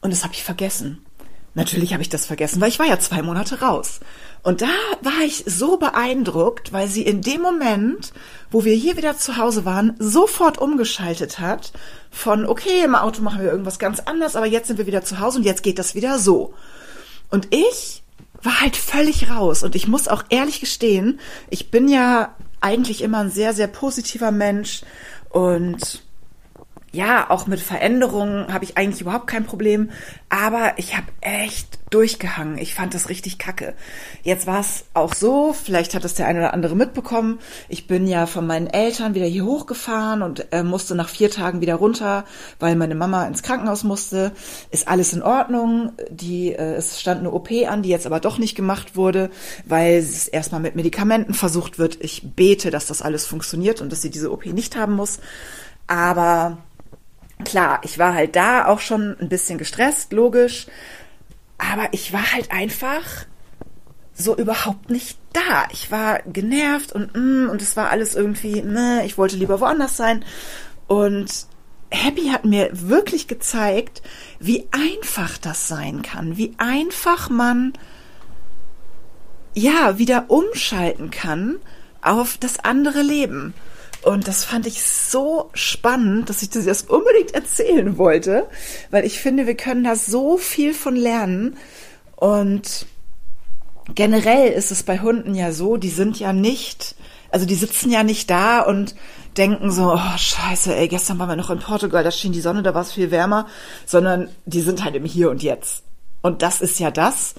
Und 0.00 0.12
das 0.12 0.22
habe 0.22 0.34
ich 0.34 0.44
vergessen. 0.44 1.04
Natürlich 1.54 1.94
habe 1.94 2.02
ich 2.02 2.10
das 2.10 2.26
vergessen, 2.26 2.60
weil 2.60 2.68
ich 2.68 2.78
war 2.78 2.86
ja 2.86 2.98
zwei 2.98 3.22
Monate 3.22 3.62
raus. 3.62 4.00
Und 4.42 4.60
da 4.60 4.68
war 5.00 5.24
ich 5.24 5.42
so 5.46 5.78
beeindruckt, 5.78 6.72
weil 6.72 6.86
sie 6.86 7.02
in 7.02 7.22
dem 7.22 7.40
Moment, 7.40 8.12
wo 8.50 8.64
wir 8.64 8.74
hier 8.74 8.98
wieder 8.98 9.16
zu 9.16 9.38
Hause 9.38 9.64
waren, 9.64 9.96
sofort 9.98 10.58
umgeschaltet 10.58 11.38
hat 11.38 11.72
von, 12.10 12.44
okay, 12.44 12.84
im 12.84 12.94
Auto 12.94 13.22
machen 13.22 13.40
wir 13.40 13.50
irgendwas 13.50 13.78
ganz 13.78 14.00
anderes, 14.00 14.36
aber 14.36 14.46
jetzt 14.46 14.68
sind 14.68 14.76
wir 14.76 14.86
wieder 14.86 15.02
zu 15.02 15.18
Hause 15.18 15.38
und 15.38 15.44
jetzt 15.44 15.62
geht 15.62 15.78
das 15.78 15.94
wieder 15.94 16.18
so. 16.18 16.52
Und 17.30 17.48
ich 17.54 18.02
war 18.42 18.60
halt 18.60 18.76
völlig 18.76 19.30
raus. 19.30 19.62
Und 19.62 19.74
ich 19.74 19.88
muss 19.88 20.08
auch 20.08 20.24
ehrlich 20.28 20.60
gestehen, 20.60 21.18
ich 21.50 21.70
bin 21.70 21.88
ja 21.88 22.34
eigentlich 22.66 23.02
immer 23.02 23.18
ein 23.18 23.30
sehr, 23.30 23.54
sehr 23.54 23.68
positiver 23.68 24.32
Mensch. 24.32 24.82
Und 25.30 26.02
ja, 26.96 27.28
auch 27.28 27.46
mit 27.46 27.60
Veränderungen 27.60 28.52
habe 28.52 28.64
ich 28.64 28.78
eigentlich 28.78 29.02
überhaupt 29.02 29.26
kein 29.26 29.44
Problem, 29.44 29.90
aber 30.30 30.72
ich 30.78 30.96
habe 30.96 31.06
echt 31.20 31.78
durchgehangen. 31.90 32.56
Ich 32.56 32.74
fand 32.74 32.94
das 32.94 33.10
richtig 33.10 33.38
kacke. 33.38 33.74
Jetzt 34.22 34.46
war 34.46 34.60
es 34.60 34.86
auch 34.94 35.14
so, 35.14 35.52
vielleicht 35.52 35.94
hat 35.94 36.04
es 36.04 36.14
der 36.14 36.26
eine 36.26 36.38
oder 36.38 36.54
andere 36.54 36.74
mitbekommen. 36.74 37.38
Ich 37.68 37.86
bin 37.86 38.08
ja 38.08 38.24
von 38.24 38.46
meinen 38.46 38.66
Eltern 38.66 39.14
wieder 39.14 39.26
hier 39.26 39.44
hochgefahren 39.44 40.22
und 40.22 40.52
äh, 40.52 40.62
musste 40.62 40.94
nach 40.94 41.10
vier 41.10 41.30
Tagen 41.30 41.60
wieder 41.60 41.74
runter, 41.74 42.24
weil 42.58 42.76
meine 42.76 42.94
Mama 42.94 43.26
ins 43.26 43.42
Krankenhaus 43.42 43.84
musste. 43.84 44.32
Ist 44.70 44.88
alles 44.88 45.12
in 45.12 45.22
Ordnung. 45.22 45.92
Die, 46.10 46.52
äh, 46.52 46.74
es 46.76 46.98
stand 46.98 47.20
eine 47.20 47.30
OP 47.30 47.50
an, 47.68 47.82
die 47.82 47.90
jetzt 47.90 48.06
aber 48.06 48.20
doch 48.20 48.38
nicht 48.38 48.56
gemacht 48.56 48.96
wurde, 48.96 49.30
weil 49.66 49.98
es 49.98 50.28
erstmal 50.28 50.62
mit 50.62 50.76
Medikamenten 50.76 51.34
versucht 51.34 51.78
wird. 51.78 51.98
Ich 52.00 52.22
bete, 52.34 52.70
dass 52.70 52.86
das 52.86 53.02
alles 53.02 53.26
funktioniert 53.26 53.82
und 53.82 53.92
dass 53.92 54.00
sie 54.00 54.10
diese 54.10 54.32
OP 54.32 54.46
nicht 54.46 54.76
haben 54.76 54.94
muss. 54.94 55.20
Aber 55.86 56.58
klar, 57.44 57.80
ich 57.82 57.98
war 57.98 58.14
halt 58.14 58.36
da 58.36 58.66
auch 58.66 58.80
schon 58.80 59.16
ein 59.20 59.28
bisschen 59.28 59.58
gestresst, 59.58 60.12
logisch. 60.12 60.66
Aber 61.58 61.88
ich 61.92 62.12
war 62.12 62.32
halt 62.32 62.50
einfach 62.50 63.02
so 64.14 64.36
überhaupt 64.36 64.90
nicht 64.90 65.18
da. 65.32 65.66
Ich 65.72 65.90
war 65.90 66.20
genervt 66.22 66.92
und 66.92 67.14
mm, 67.14 67.48
und 67.50 67.62
es 67.62 67.76
war 67.76 67.90
alles 67.90 68.14
irgendwie, 68.14 68.62
ne, 68.62 69.02
ich 69.04 69.18
wollte 69.18 69.36
lieber 69.36 69.60
woanders 69.60 69.96
sein. 69.96 70.24
Und 70.86 71.46
Happy 71.90 72.28
hat 72.28 72.44
mir 72.44 72.70
wirklich 72.72 73.28
gezeigt, 73.28 74.02
wie 74.40 74.66
einfach 74.70 75.38
das 75.38 75.68
sein 75.68 76.02
kann, 76.02 76.36
wie 76.36 76.54
einfach 76.58 77.30
man 77.30 77.72
ja 79.54 79.98
wieder 79.98 80.26
umschalten 80.28 81.10
kann 81.10 81.56
auf 82.02 82.38
das 82.38 82.58
andere 82.60 83.02
Leben. 83.02 83.54
Und 84.06 84.28
das 84.28 84.44
fand 84.44 84.68
ich 84.68 84.84
so 84.84 85.50
spannend, 85.52 86.30
dass 86.30 86.40
ich 86.40 86.50
das 86.50 86.82
unbedingt 86.82 87.34
erzählen 87.34 87.98
wollte, 87.98 88.46
weil 88.92 89.04
ich 89.04 89.18
finde, 89.18 89.48
wir 89.48 89.56
können 89.56 89.82
da 89.82 89.96
so 89.96 90.36
viel 90.36 90.74
von 90.74 90.94
lernen. 90.94 91.56
Und 92.14 92.86
generell 93.96 94.52
ist 94.52 94.70
es 94.70 94.84
bei 94.84 95.00
Hunden 95.00 95.34
ja 95.34 95.50
so, 95.50 95.76
die 95.76 95.88
sind 95.88 96.20
ja 96.20 96.32
nicht, 96.32 96.94
also 97.32 97.46
die 97.46 97.56
sitzen 97.56 97.90
ja 97.90 98.04
nicht 98.04 98.30
da 98.30 98.60
und 98.60 98.94
denken 99.36 99.72
so, 99.72 99.94
oh 99.94 100.16
scheiße, 100.16 100.76
ey, 100.76 100.86
gestern 100.86 101.18
waren 101.18 101.30
wir 101.30 101.34
noch 101.34 101.50
in 101.50 101.58
Portugal, 101.58 102.04
da 102.04 102.12
schien 102.12 102.30
die 102.30 102.40
Sonne, 102.40 102.62
da 102.62 102.74
war 102.74 102.82
es 102.82 102.92
viel 102.92 103.10
wärmer, 103.10 103.48
sondern 103.86 104.28
die 104.44 104.60
sind 104.60 104.84
halt 104.84 104.94
im 104.94 105.04
Hier 105.04 105.30
und 105.30 105.42
Jetzt. 105.42 105.82
Und 106.22 106.42
das 106.42 106.60
ist 106.60 106.78
ja 106.78 106.92
das, 106.92 107.34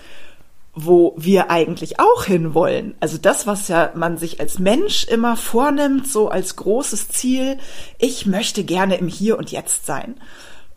wo 0.79 1.15
wir 1.17 1.50
eigentlich 1.50 2.00
auch 2.00 2.25
hinwollen. 2.25 2.96
Also 3.00 3.17
das, 3.17 3.48
was 3.48 3.67
ja 3.67 3.91
man 3.96 4.17
sich 4.17 4.39
als 4.39 4.60
Mensch 4.60 5.05
immer 5.05 5.36
vornimmt, 5.36 6.07
so 6.07 6.29
als 6.29 6.55
großes 6.55 7.10
Ziel, 7.10 7.57
ich 7.98 8.27
möchte 8.27 8.63
gerne 8.63 8.98
im 8.98 9.07
Hier 9.07 9.39
und 9.39 9.51
Jetzt 9.51 9.88
sein. 9.88 10.22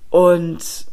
Und 0.08 0.86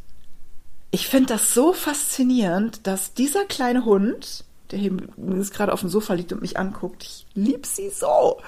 ich 0.91 1.07
finde 1.07 1.33
das 1.33 1.53
so 1.53 1.71
faszinierend, 1.71 2.85
dass 2.85 3.13
dieser 3.13 3.45
kleine 3.45 3.85
Hund, 3.85 4.43
der 4.71 4.79
hier 4.79 4.91
gerade 4.91 5.71
auf 5.71 5.79
dem 5.79 5.89
Sofa 5.89 6.13
liegt 6.13 6.33
und 6.33 6.41
mich 6.41 6.59
anguckt, 6.59 7.03
ich 7.03 7.25
lieb 7.33 7.65
sie 7.65 7.89
so, 7.89 8.41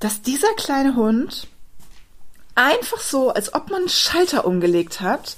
dass 0.00 0.22
dieser 0.22 0.54
kleine 0.54 0.96
Hund 0.96 1.48
einfach 2.54 3.00
so, 3.00 3.28
als 3.28 3.52
ob 3.54 3.70
man 3.70 3.80
einen 3.80 3.88
Schalter 3.90 4.46
umgelegt 4.46 5.02
hat, 5.02 5.36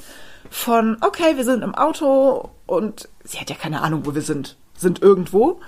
von, 0.51 0.97
okay, 1.01 1.37
wir 1.37 1.45
sind 1.45 1.63
im 1.63 1.75
Auto 1.75 2.51
und 2.67 3.09
sie 3.25 3.39
hat 3.39 3.51
ja 3.51 3.57
keine 3.57 3.83
Ahnung, 3.83 4.07
wo 4.07 4.15
wir 4.15 4.23
sind, 4.23 4.57
sind 4.77 5.03
irgendwo, 5.03 5.61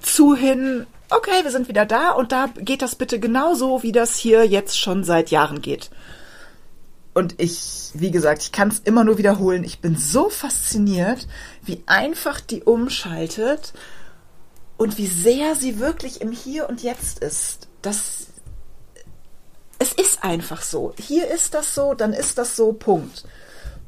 zu 0.00 0.34
hin, 0.34 0.86
okay, 1.10 1.42
wir 1.42 1.50
sind 1.50 1.68
wieder 1.68 1.86
da 1.86 2.12
und 2.12 2.32
da 2.32 2.46
geht 2.58 2.82
das 2.82 2.96
bitte 2.96 3.20
genauso, 3.20 3.82
wie 3.82 3.92
das 3.92 4.16
hier 4.16 4.46
jetzt 4.46 4.78
schon 4.78 5.04
seit 5.04 5.30
Jahren 5.30 5.62
geht. 5.62 5.90
Und 7.14 7.34
ich, 7.38 7.90
wie 7.94 8.10
gesagt, 8.10 8.42
ich 8.42 8.52
kann 8.52 8.68
es 8.68 8.78
immer 8.80 9.04
nur 9.04 9.18
wiederholen. 9.18 9.64
Ich 9.64 9.80
bin 9.80 9.96
so 9.96 10.30
fasziniert, 10.30 11.28
wie 11.62 11.82
einfach 11.86 12.40
die 12.40 12.62
umschaltet 12.62 13.74
und 14.78 14.96
wie 14.96 15.06
sehr 15.06 15.54
sie 15.54 15.78
wirklich 15.78 16.22
im 16.22 16.32
Hier 16.32 16.68
und 16.68 16.82
Jetzt 16.82 17.18
ist. 17.18 17.68
Das, 17.82 18.28
es 19.78 19.92
ist 19.92 20.24
einfach 20.24 20.62
so. 20.62 20.94
Hier 20.98 21.28
ist 21.28 21.52
das 21.52 21.74
so, 21.74 21.92
dann 21.92 22.14
ist 22.14 22.38
das 22.38 22.56
so, 22.56 22.72
Punkt. 22.72 23.24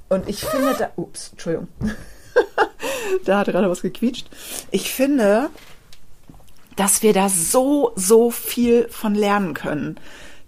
Und 0.09 0.29
ich 0.29 0.41
finde 0.41 0.75
da, 0.79 0.91
ups, 0.97 1.31
Entschuldigung. 1.33 1.69
da 3.25 3.39
hat 3.39 3.47
gerade 3.47 3.71
was 3.71 3.83
gequietscht. 3.83 4.29
Ich 4.71 4.93
finde, 4.93 5.51
dass 6.77 7.03
wir 7.03 7.13
da 7.13 7.29
so, 7.29 7.93
so 7.97 8.31
viel 8.31 8.89
von 8.89 9.15
lernen 9.15 9.55
können. 9.55 9.97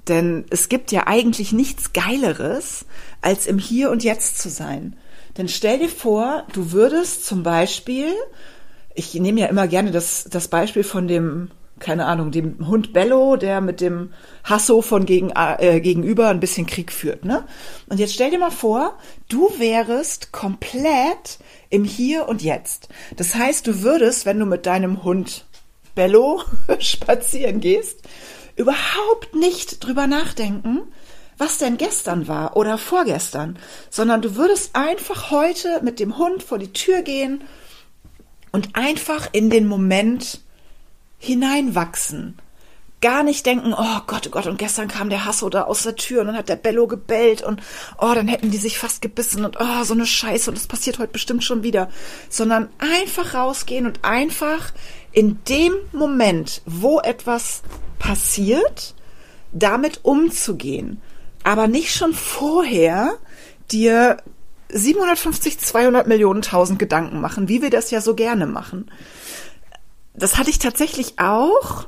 Denn 0.08 0.44
es 0.50 0.68
gibt 0.68 0.92
ja 0.92 1.06
eigentlich 1.06 1.52
nichts 1.52 1.92
Geileres, 1.92 2.86
als 3.22 3.46
im 3.46 3.58
Hier 3.58 3.90
und 3.90 4.04
Jetzt 4.04 4.38
zu 4.38 4.50
sein. 4.50 4.96
Denn 5.36 5.48
stell 5.48 5.78
dir 5.78 5.88
vor, 5.88 6.46
du 6.52 6.72
würdest 6.72 7.26
zum 7.26 7.42
Beispiel, 7.42 8.12
ich 8.94 9.14
nehme 9.14 9.40
ja 9.40 9.46
immer 9.46 9.66
gerne 9.66 9.90
das, 9.90 10.24
das 10.30 10.48
Beispiel 10.48 10.84
von 10.84 11.08
dem 11.08 11.50
keine 11.78 12.06
Ahnung, 12.06 12.30
dem 12.30 12.66
Hund 12.66 12.92
Bello, 12.92 13.36
der 13.36 13.60
mit 13.60 13.80
dem 13.80 14.12
Hasso 14.44 14.80
von 14.80 15.04
gegen, 15.04 15.30
äh, 15.30 15.80
gegenüber 15.80 16.28
ein 16.28 16.40
bisschen 16.40 16.66
Krieg 16.66 16.90
führt, 16.90 17.24
ne? 17.24 17.44
Und 17.88 18.00
jetzt 18.00 18.14
stell 18.14 18.30
dir 18.30 18.38
mal 18.38 18.50
vor, 18.50 18.98
du 19.28 19.50
wärest 19.58 20.32
komplett 20.32 21.38
im 21.68 21.84
Hier 21.84 22.28
und 22.28 22.42
Jetzt. 22.42 22.88
Das 23.16 23.34
heißt, 23.34 23.66
du 23.66 23.82
würdest, 23.82 24.24
wenn 24.24 24.38
du 24.38 24.46
mit 24.46 24.64
deinem 24.64 25.04
Hund 25.04 25.44
Bello 25.94 26.42
spazieren 26.78 27.60
gehst, 27.60 28.00
überhaupt 28.56 29.34
nicht 29.34 29.84
drüber 29.84 30.06
nachdenken, 30.06 30.82
was 31.36 31.58
denn 31.58 31.76
gestern 31.76 32.28
war 32.28 32.56
oder 32.56 32.78
vorgestern, 32.78 33.58
sondern 33.90 34.22
du 34.22 34.36
würdest 34.36 34.74
einfach 34.74 35.30
heute 35.30 35.80
mit 35.82 36.00
dem 36.00 36.16
Hund 36.16 36.42
vor 36.42 36.58
die 36.58 36.72
Tür 36.72 37.02
gehen 37.02 37.44
und 38.52 38.74
einfach 38.74 39.28
in 39.32 39.50
den 39.50 39.66
Moment 39.66 40.40
hineinwachsen. 41.18 42.38
Gar 43.02 43.22
nicht 43.22 43.44
denken, 43.44 43.74
oh 43.76 44.00
Gott, 44.06 44.26
oh 44.26 44.30
Gott, 44.30 44.46
und 44.46 44.58
gestern 44.58 44.88
kam 44.88 45.10
der 45.10 45.26
Hasso 45.26 45.50
da 45.50 45.62
aus 45.62 45.82
der 45.82 45.96
Tür 45.96 46.22
und 46.22 46.28
dann 46.28 46.36
hat 46.36 46.48
der 46.48 46.56
Bello 46.56 46.86
gebellt 46.86 47.42
und 47.42 47.60
oh, 47.98 48.12
dann 48.14 48.26
hätten 48.26 48.50
die 48.50 48.56
sich 48.56 48.78
fast 48.78 49.02
gebissen 49.02 49.44
und 49.44 49.58
oh, 49.60 49.84
so 49.84 49.92
eine 49.92 50.06
Scheiße 50.06 50.50
und 50.50 50.56
das 50.56 50.66
passiert 50.66 50.98
heute 50.98 51.12
bestimmt 51.12 51.44
schon 51.44 51.62
wieder. 51.62 51.90
Sondern 52.30 52.68
einfach 52.78 53.34
rausgehen 53.34 53.86
und 53.86 54.02
einfach 54.02 54.72
in 55.12 55.38
dem 55.48 55.74
Moment, 55.92 56.62
wo 56.64 57.00
etwas 57.00 57.62
passiert, 57.98 58.94
damit 59.52 60.00
umzugehen. 60.02 61.00
Aber 61.44 61.68
nicht 61.68 61.94
schon 61.94 62.12
vorher 62.14 63.14
dir 63.70 64.16
750, 64.68 65.58
200 65.58 66.06
Millionen, 66.06 66.42
1000 66.42 66.78
Gedanken 66.78 67.20
machen, 67.20 67.48
wie 67.48 67.62
wir 67.62 67.70
das 67.70 67.90
ja 67.90 68.00
so 68.00 68.14
gerne 68.14 68.46
machen. 68.46 68.90
Das 70.18 70.38
hatte 70.38 70.50
ich 70.50 70.58
tatsächlich 70.58 71.18
auch 71.18 71.86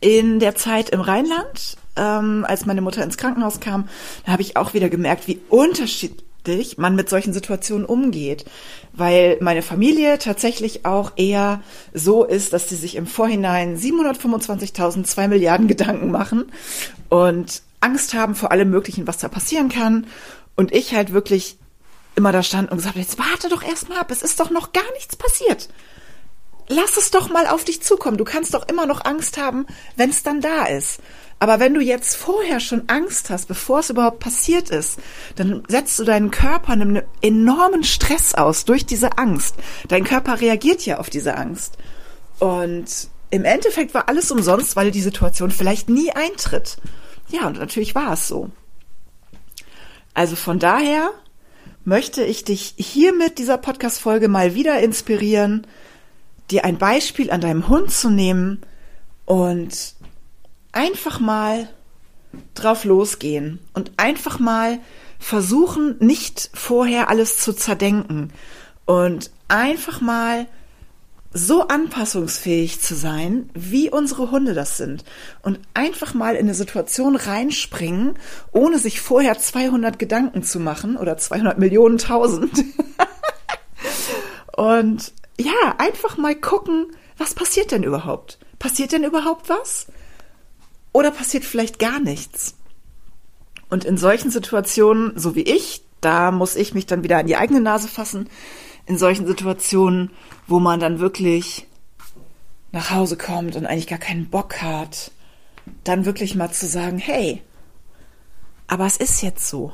in 0.00 0.38
der 0.38 0.54
Zeit 0.54 0.90
im 0.90 1.00
Rheinland, 1.00 1.76
ähm, 1.96 2.44
als 2.46 2.66
meine 2.66 2.80
Mutter 2.80 3.02
ins 3.02 3.16
Krankenhaus 3.16 3.60
kam. 3.60 3.88
Da 4.24 4.32
habe 4.32 4.42
ich 4.42 4.56
auch 4.56 4.74
wieder 4.74 4.88
gemerkt, 4.88 5.26
wie 5.26 5.40
unterschiedlich 5.48 6.78
man 6.78 6.94
mit 6.94 7.08
solchen 7.08 7.32
Situationen 7.32 7.86
umgeht. 7.86 8.44
Weil 8.92 9.38
meine 9.40 9.62
Familie 9.62 10.18
tatsächlich 10.18 10.84
auch 10.84 11.12
eher 11.16 11.60
so 11.92 12.24
ist, 12.24 12.52
dass 12.52 12.68
sie 12.68 12.76
sich 12.76 12.96
im 12.96 13.06
Vorhinein 13.06 13.76
725.000, 13.76 15.04
2 15.04 15.28
Milliarden 15.28 15.66
Gedanken 15.66 16.10
machen 16.10 16.52
und 17.08 17.62
Angst 17.80 18.14
haben 18.14 18.34
vor 18.34 18.52
allem 18.52 18.70
Möglichen, 18.70 19.06
was 19.06 19.18
da 19.18 19.28
passieren 19.28 19.68
kann. 19.68 20.06
Und 20.54 20.72
ich 20.72 20.94
halt 20.94 21.12
wirklich 21.12 21.58
immer 22.14 22.30
da 22.30 22.42
stand 22.42 22.70
und 22.70 22.76
gesagt, 22.76 22.96
jetzt 22.96 23.18
warte 23.18 23.48
doch 23.48 23.62
erstmal 23.62 23.98
ab, 23.98 24.10
es 24.10 24.22
ist 24.22 24.38
doch 24.38 24.50
noch 24.50 24.72
gar 24.72 24.90
nichts 24.94 25.16
passiert. 25.16 25.68
Lass 26.68 26.96
es 26.96 27.10
doch 27.10 27.28
mal 27.30 27.46
auf 27.46 27.64
dich 27.64 27.82
zukommen. 27.82 28.16
Du 28.16 28.24
kannst 28.24 28.54
doch 28.54 28.68
immer 28.68 28.86
noch 28.86 29.04
Angst 29.04 29.36
haben, 29.38 29.66
wenn 29.96 30.10
es 30.10 30.22
dann 30.22 30.40
da 30.40 30.64
ist. 30.64 31.00
Aber 31.38 31.60
wenn 31.60 31.74
du 31.74 31.80
jetzt 31.80 32.16
vorher 32.16 32.60
schon 32.60 32.84
Angst 32.86 33.28
hast, 33.28 33.48
bevor 33.48 33.80
es 33.80 33.90
überhaupt 33.90 34.18
passiert 34.18 34.70
ist, 34.70 34.98
dann 35.36 35.62
setzt 35.68 35.98
du 35.98 36.04
deinen 36.04 36.30
Körper 36.30 36.72
einem 36.72 37.02
enormen 37.20 37.84
Stress 37.84 38.34
aus 38.34 38.64
durch 38.64 38.86
diese 38.86 39.18
Angst. 39.18 39.56
Dein 39.88 40.04
Körper 40.04 40.40
reagiert 40.40 40.86
ja 40.86 40.98
auf 40.98 41.10
diese 41.10 41.36
Angst. 41.36 41.76
Und 42.38 43.08
im 43.30 43.44
Endeffekt 43.44 43.94
war 43.94 44.08
alles 44.08 44.30
umsonst, 44.30 44.76
weil 44.76 44.90
die 44.90 45.02
Situation 45.02 45.50
vielleicht 45.50 45.90
nie 45.90 46.12
eintritt. 46.12 46.78
Ja, 47.28 47.46
und 47.46 47.58
natürlich 47.58 47.94
war 47.94 48.12
es 48.12 48.28
so. 48.28 48.50
Also 50.14 50.36
von 50.36 50.58
daher 50.58 51.10
möchte 51.84 52.24
ich 52.24 52.44
dich 52.44 52.74
hier 52.78 53.12
mit 53.12 53.38
dieser 53.38 53.58
Podcast-Folge 53.58 54.28
mal 54.28 54.54
wieder 54.54 54.78
inspirieren, 54.80 55.66
dir 56.50 56.64
ein 56.64 56.78
Beispiel 56.78 57.30
an 57.30 57.40
deinem 57.40 57.68
Hund 57.68 57.90
zu 57.90 58.10
nehmen 58.10 58.60
und 59.24 59.94
einfach 60.72 61.20
mal 61.20 61.68
drauf 62.54 62.84
losgehen 62.84 63.60
und 63.72 63.92
einfach 63.96 64.38
mal 64.38 64.78
versuchen, 65.18 65.96
nicht 66.00 66.50
vorher 66.52 67.08
alles 67.08 67.38
zu 67.38 67.52
zerdenken 67.52 68.32
und 68.84 69.30
einfach 69.48 70.00
mal 70.00 70.46
so 71.36 71.66
anpassungsfähig 71.66 72.80
zu 72.80 72.94
sein, 72.94 73.50
wie 73.54 73.90
unsere 73.90 74.30
Hunde 74.30 74.54
das 74.54 74.76
sind 74.76 75.04
und 75.42 75.58
einfach 75.74 76.14
mal 76.14 76.36
in 76.36 76.46
eine 76.46 76.54
Situation 76.54 77.16
reinspringen, 77.16 78.14
ohne 78.52 78.78
sich 78.78 79.00
vorher 79.00 79.36
200 79.36 79.98
Gedanken 79.98 80.44
zu 80.44 80.60
machen 80.60 80.96
oder 80.96 81.16
200 81.16 81.58
Millionen 81.58 81.98
tausend. 81.98 82.52
und 84.56 85.12
ja, 85.38 85.74
einfach 85.78 86.16
mal 86.16 86.34
gucken, 86.34 86.86
was 87.18 87.34
passiert 87.34 87.72
denn 87.72 87.82
überhaupt? 87.82 88.38
Passiert 88.58 88.92
denn 88.92 89.04
überhaupt 89.04 89.48
was? 89.48 89.86
Oder 90.92 91.10
passiert 91.10 91.44
vielleicht 91.44 91.78
gar 91.78 91.98
nichts? 91.98 92.54
Und 93.68 93.84
in 93.84 93.96
solchen 93.96 94.30
Situationen, 94.30 95.18
so 95.18 95.34
wie 95.34 95.42
ich, 95.42 95.82
da 96.00 96.30
muss 96.30 96.54
ich 96.54 96.74
mich 96.74 96.86
dann 96.86 97.02
wieder 97.02 97.18
an 97.18 97.26
die 97.26 97.36
eigene 97.36 97.60
Nase 97.60 97.88
fassen, 97.88 98.28
in 98.86 98.98
solchen 98.98 99.26
Situationen, 99.26 100.10
wo 100.46 100.60
man 100.60 100.78
dann 100.78 101.00
wirklich 101.00 101.66
nach 102.72 102.90
Hause 102.90 103.16
kommt 103.16 103.56
und 103.56 103.66
eigentlich 103.66 103.86
gar 103.86 103.98
keinen 103.98 104.28
Bock 104.28 104.60
hat, 104.60 105.10
dann 105.82 106.04
wirklich 106.04 106.34
mal 106.34 106.52
zu 106.52 106.66
sagen, 106.66 106.98
hey, 106.98 107.42
aber 108.66 108.86
es 108.86 108.96
ist 108.96 109.22
jetzt 109.22 109.48
so. 109.48 109.72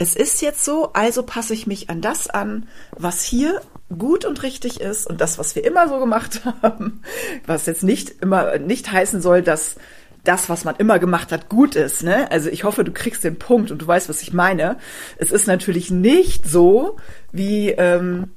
Es 0.00 0.16
ist 0.16 0.40
jetzt 0.40 0.64
so, 0.64 0.94
also 0.94 1.22
passe 1.22 1.52
ich 1.52 1.66
mich 1.66 1.90
an 1.90 2.00
das 2.00 2.26
an, 2.26 2.66
was 2.96 3.22
hier 3.22 3.60
gut 3.94 4.24
und 4.24 4.42
richtig 4.42 4.80
ist 4.80 5.06
und 5.06 5.20
das, 5.20 5.38
was 5.38 5.54
wir 5.54 5.62
immer 5.62 5.90
so 5.90 5.98
gemacht 5.98 6.40
haben, 6.62 7.02
was 7.46 7.66
jetzt 7.66 7.82
nicht 7.82 8.22
immer 8.22 8.56
nicht 8.56 8.90
heißen 8.90 9.20
soll, 9.20 9.42
dass 9.42 9.76
das, 10.24 10.48
was 10.48 10.64
man 10.64 10.76
immer 10.76 10.98
gemacht 10.98 11.32
hat, 11.32 11.50
gut 11.50 11.74
ist. 11.76 12.02
Ne? 12.02 12.30
Also 12.30 12.48
ich 12.48 12.64
hoffe, 12.64 12.82
du 12.82 12.92
kriegst 12.92 13.24
den 13.24 13.38
Punkt 13.38 13.70
und 13.70 13.82
du 13.82 13.86
weißt, 13.86 14.08
was 14.08 14.22
ich 14.22 14.32
meine. 14.32 14.78
Es 15.18 15.32
ist 15.32 15.46
natürlich 15.46 15.90
nicht 15.90 16.48
so, 16.48 16.96
wie, 17.30 17.68
ähm, 17.68 18.30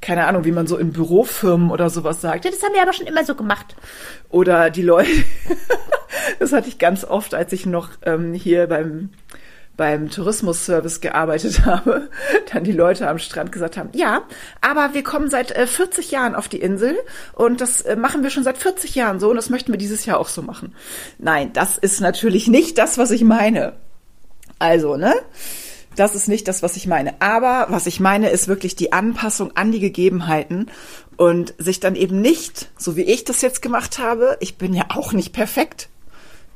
keine 0.00 0.24
Ahnung, 0.24 0.46
wie 0.46 0.52
man 0.52 0.66
so 0.66 0.78
in 0.78 0.90
Bürofirmen 0.90 1.70
oder 1.70 1.90
sowas 1.90 2.22
sagt. 2.22 2.46
Ja, 2.46 2.50
das 2.50 2.62
haben 2.62 2.72
wir 2.72 2.80
aber 2.80 2.94
schon 2.94 3.06
immer 3.06 3.26
so 3.26 3.34
gemacht. 3.34 3.76
Oder 4.30 4.70
die 4.70 4.82
Leute, 4.82 5.10
das 6.38 6.54
hatte 6.54 6.70
ich 6.70 6.78
ganz 6.78 7.04
oft, 7.04 7.34
als 7.34 7.52
ich 7.52 7.66
noch 7.66 7.90
ähm, 8.06 8.32
hier 8.32 8.66
beim 8.68 9.10
beim 9.80 10.10
Tourismusservice 10.10 11.00
gearbeitet 11.00 11.64
habe, 11.64 12.10
dann 12.52 12.64
die 12.64 12.72
Leute 12.72 13.08
am 13.08 13.18
Strand 13.18 13.50
gesagt 13.50 13.78
haben, 13.78 13.88
ja, 13.94 14.24
aber 14.60 14.92
wir 14.92 15.02
kommen 15.02 15.30
seit 15.30 15.52
äh, 15.52 15.66
40 15.66 16.10
Jahren 16.10 16.34
auf 16.34 16.48
die 16.48 16.60
Insel 16.60 16.98
und 17.32 17.62
das 17.62 17.80
äh, 17.80 17.96
machen 17.96 18.22
wir 18.22 18.28
schon 18.28 18.44
seit 18.44 18.58
40 18.58 18.94
Jahren 18.94 19.20
so 19.20 19.30
und 19.30 19.36
das 19.36 19.48
möchten 19.48 19.72
wir 19.72 19.78
dieses 19.78 20.04
Jahr 20.04 20.20
auch 20.20 20.28
so 20.28 20.42
machen. 20.42 20.74
Nein, 21.16 21.54
das 21.54 21.78
ist 21.78 22.02
natürlich 22.02 22.46
nicht 22.46 22.76
das, 22.76 22.98
was 22.98 23.10
ich 23.10 23.24
meine. 23.24 23.72
Also, 24.58 24.98
ne? 24.98 25.14
Das 25.96 26.14
ist 26.14 26.28
nicht 26.28 26.46
das, 26.46 26.62
was 26.62 26.76
ich 26.76 26.86
meine. 26.86 27.18
Aber 27.22 27.68
was 27.70 27.86
ich 27.86 28.00
meine, 28.00 28.28
ist 28.28 28.48
wirklich 28.48 28.76
die 28.76 28.92
Anpassung 28.92 29.56
an 29.56 29.72
die 29.72 29.80
Gegebenheiten 29.80 30.70
und 31.16 31.54
sich 31.56 31.80
dann 31.80 31.96
eben 31.96 32.20
nicht, 32.20 32.68
so 32.76 32.96
wie 32.96 33.02
ich 33.02 33.24
das 33.24 33.40
jetzt 33.40 33.62
gemacht 33.62 33.98
habe, 33.98 34.36
ich 34.40 34.58
bin 34.58 34.74
ja 34.74 34.84
auch 34.90 35.14
nicht 35.14 35.32
perfekt, 35.32 35.88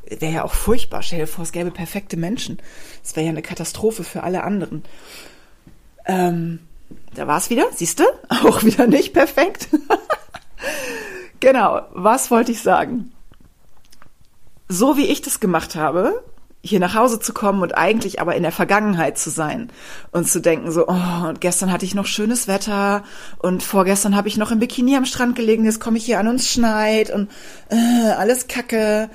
wäre 0.09 0.33
ja 0.33 0.45
auch 0.45 0.55
furchtbar. 0.55 1.03
Stell 1.03 1.21
dir 1.21 1.27
vor, 1.27 1.45
es 1.45 1.53
gäbe 1.53 1.71
perfekte 1.71 2.17
Menschen. 2.17 2.59
Das 3.03 3.17
wäre 3.17 3.27
ja 3.27 3.31
eine 3.31 3.43
Katastrophe 3.43 4.05
für 4.05 4.23
alle 4.23 4.45
anderen. 4.45 4.85
Ähm, 6.07 6.61
da 7.15 7.27
war 7.27 7.39
es 7.39 7.51
wieder, 7.51 7.67
siehst 7.75 8.01
du? 8.01 8.05
Auch 8.29 8.63
wieder 8.63 8.87
nicht 8.87 9.13
perfekt. 9.13 9.69
genau, 11.41 11.83
was 11.93 12.31
wollte 12.31 12.53
ich 12.53 12.63
sagen? 12.63 13.13
So 14.69 14.97
wie 14.97 15.07
ich 15.07 15.23
das 15.23 15.41
gemacht 15.41 15.77
habe, 15.77 16.25
hier 16.65 16.81
nach 16.81 16.95
Hause 16.95 17.21
zu 17.21 17.35
kommen 17.35 17.63
und 17.63 17.77
eigentlich 17.77 18.21
aber 18.21 18.35
in 18.35 18.43
der 18.43 18.51
Vergangenheit 18.51 19.19
zu 19.19 19.29
sein 19.29 19.71
und 20.13 20.27
zu 20.27 20.41
denken 20.41 20.73
so, 20.73 20.89
oh, 20.89 21.29
und 21.29 21.43
gestern 21.43 21.71
hatte 21.71 21.85
ich 21.85 21.95
noch 21.95 22.07
schönes 22.07 22.49
Wetter 22.49 23.05
und 23.39 23.63
vorgestern 23.63 24.17
habe 24.17 24.29
ich 24.29 24.39
noch 24.39 24.51
im 24.51 24.61
Bikini 24.61 24.97
am 24.97 25.05
Strand 25.05 25.37
gelegen, 25.37 25.67
jetzt 25.67 25.79
komme 25.79 25.99
ich 25.99 26.07
hier 26.07 26.19
an 26.19 26.27
und 26.27 26.41
schneit 26.41 27.11
und 27.11 27.31
äh, 27.69 28.13
alles 28.13 28.49
Kacke 28.49 29.11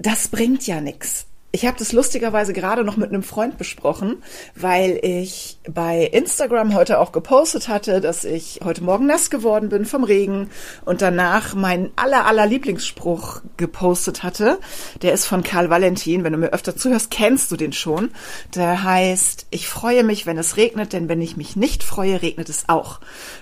das 0.00 0.28
bringt 0.28 0.66
ja 0.66 0.80
nichts. 0.80 1.26
Ich 1.52 1.66
habe 1.66 1.76
das 1.76 1.92
lustigerweise 1.92 2.52
gerade 2.52 2.84
noch 2.84 2.96
mit 2.96 3.08
einem 3.08 3.24
Freund 3.24 3.58
besprochen, 3.58 4.22
weil 4.54 5.00
ich 5.02 5.58
bei 5.68 6.04
Instagram 6.04 6.74
heute 6.74 7.00
auch 7.00 7.10
gepostet 7.10 7.66
hatte, 7.66 8.00
dass 8.00 8.24
ich 8.24 8.60
heute 8.62 8.84
Morgen 8.84 9.06
nass 9.06 9.30
geworden 9.30 9.68
bin 9.68 9.84
vom 9.84 10.04
Regen 10.04 10.48
und 10.84 11.02
danach 11.02 11.56
meinen 11.56 11.90
aller 11.96 12.24
aller 12.24 12.46
Lieblingsspruch 12.46 13.40
gepostet 13.56 14.22
hatte. 14.22 14.60
Der 15.02 15.12
ist 15.12 15.26
von 15.26 15.42
Karl 15.42 15.70
Valentin. 15.70 16.22
Wenn 16.22 16.34
du 16.34 16.38
mir 16.38 16.52
öfter 16.52 16.76
zuhörst, 16.76 17.10
kennst 17.10 17.50
du 17.50 17.56
den 17.56 17.72
schon. 17.72 18.10
Der 18.54 18.84
heißt: 18.84 19.48
Ich 19.50 19.66
freue 19.66 20.04
mich, 20.04 20.26
wenn 20.26 20.38
es 20.38 20.56
regnet, 20.56 20.92
denn 20.92 21.08
wenn 21.08 21.20
ich 21.20 21.36
mich 21.36 21.56
nicht 21.56 21.82
freue, 21.82 22.22
regnet 22.22 22.48
es 22.48 22.68
auch. 22.68 23.00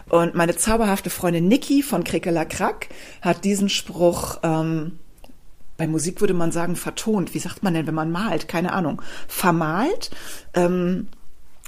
Und 0.09 0.35
meine 0.35 0.57
zauberhafte 0.57 1.11
Freundin 1.11 1.47
Niki 1.47 1.83
von 1.83 2.05
Krickeler 2.05 2.47
Krack 2.47 2.89
hat 3.21 3.45
diesen 3.45 3.69
Spruch 3.69 4.39
ähm, 4.43 4.99
bei 5.79 5.87
Musik 5.87 6.21
würde 6.21 6.35
man 6.35 6.53
sagen 6.53 6.77
vertont. 6.77 7.33
Wie 7.33 7.39
sagt 7.39 7.63
man 7.63 7.73
denn, 7.73 7.87
wenn 7.87 7.95
man 7.95 8.11
malt? 8.11 8.49
Keine 8.49 8.73
Ahnung. 8.75 9.01
Vermalt. 9.29 10.11
Ähm, 10.53 11.07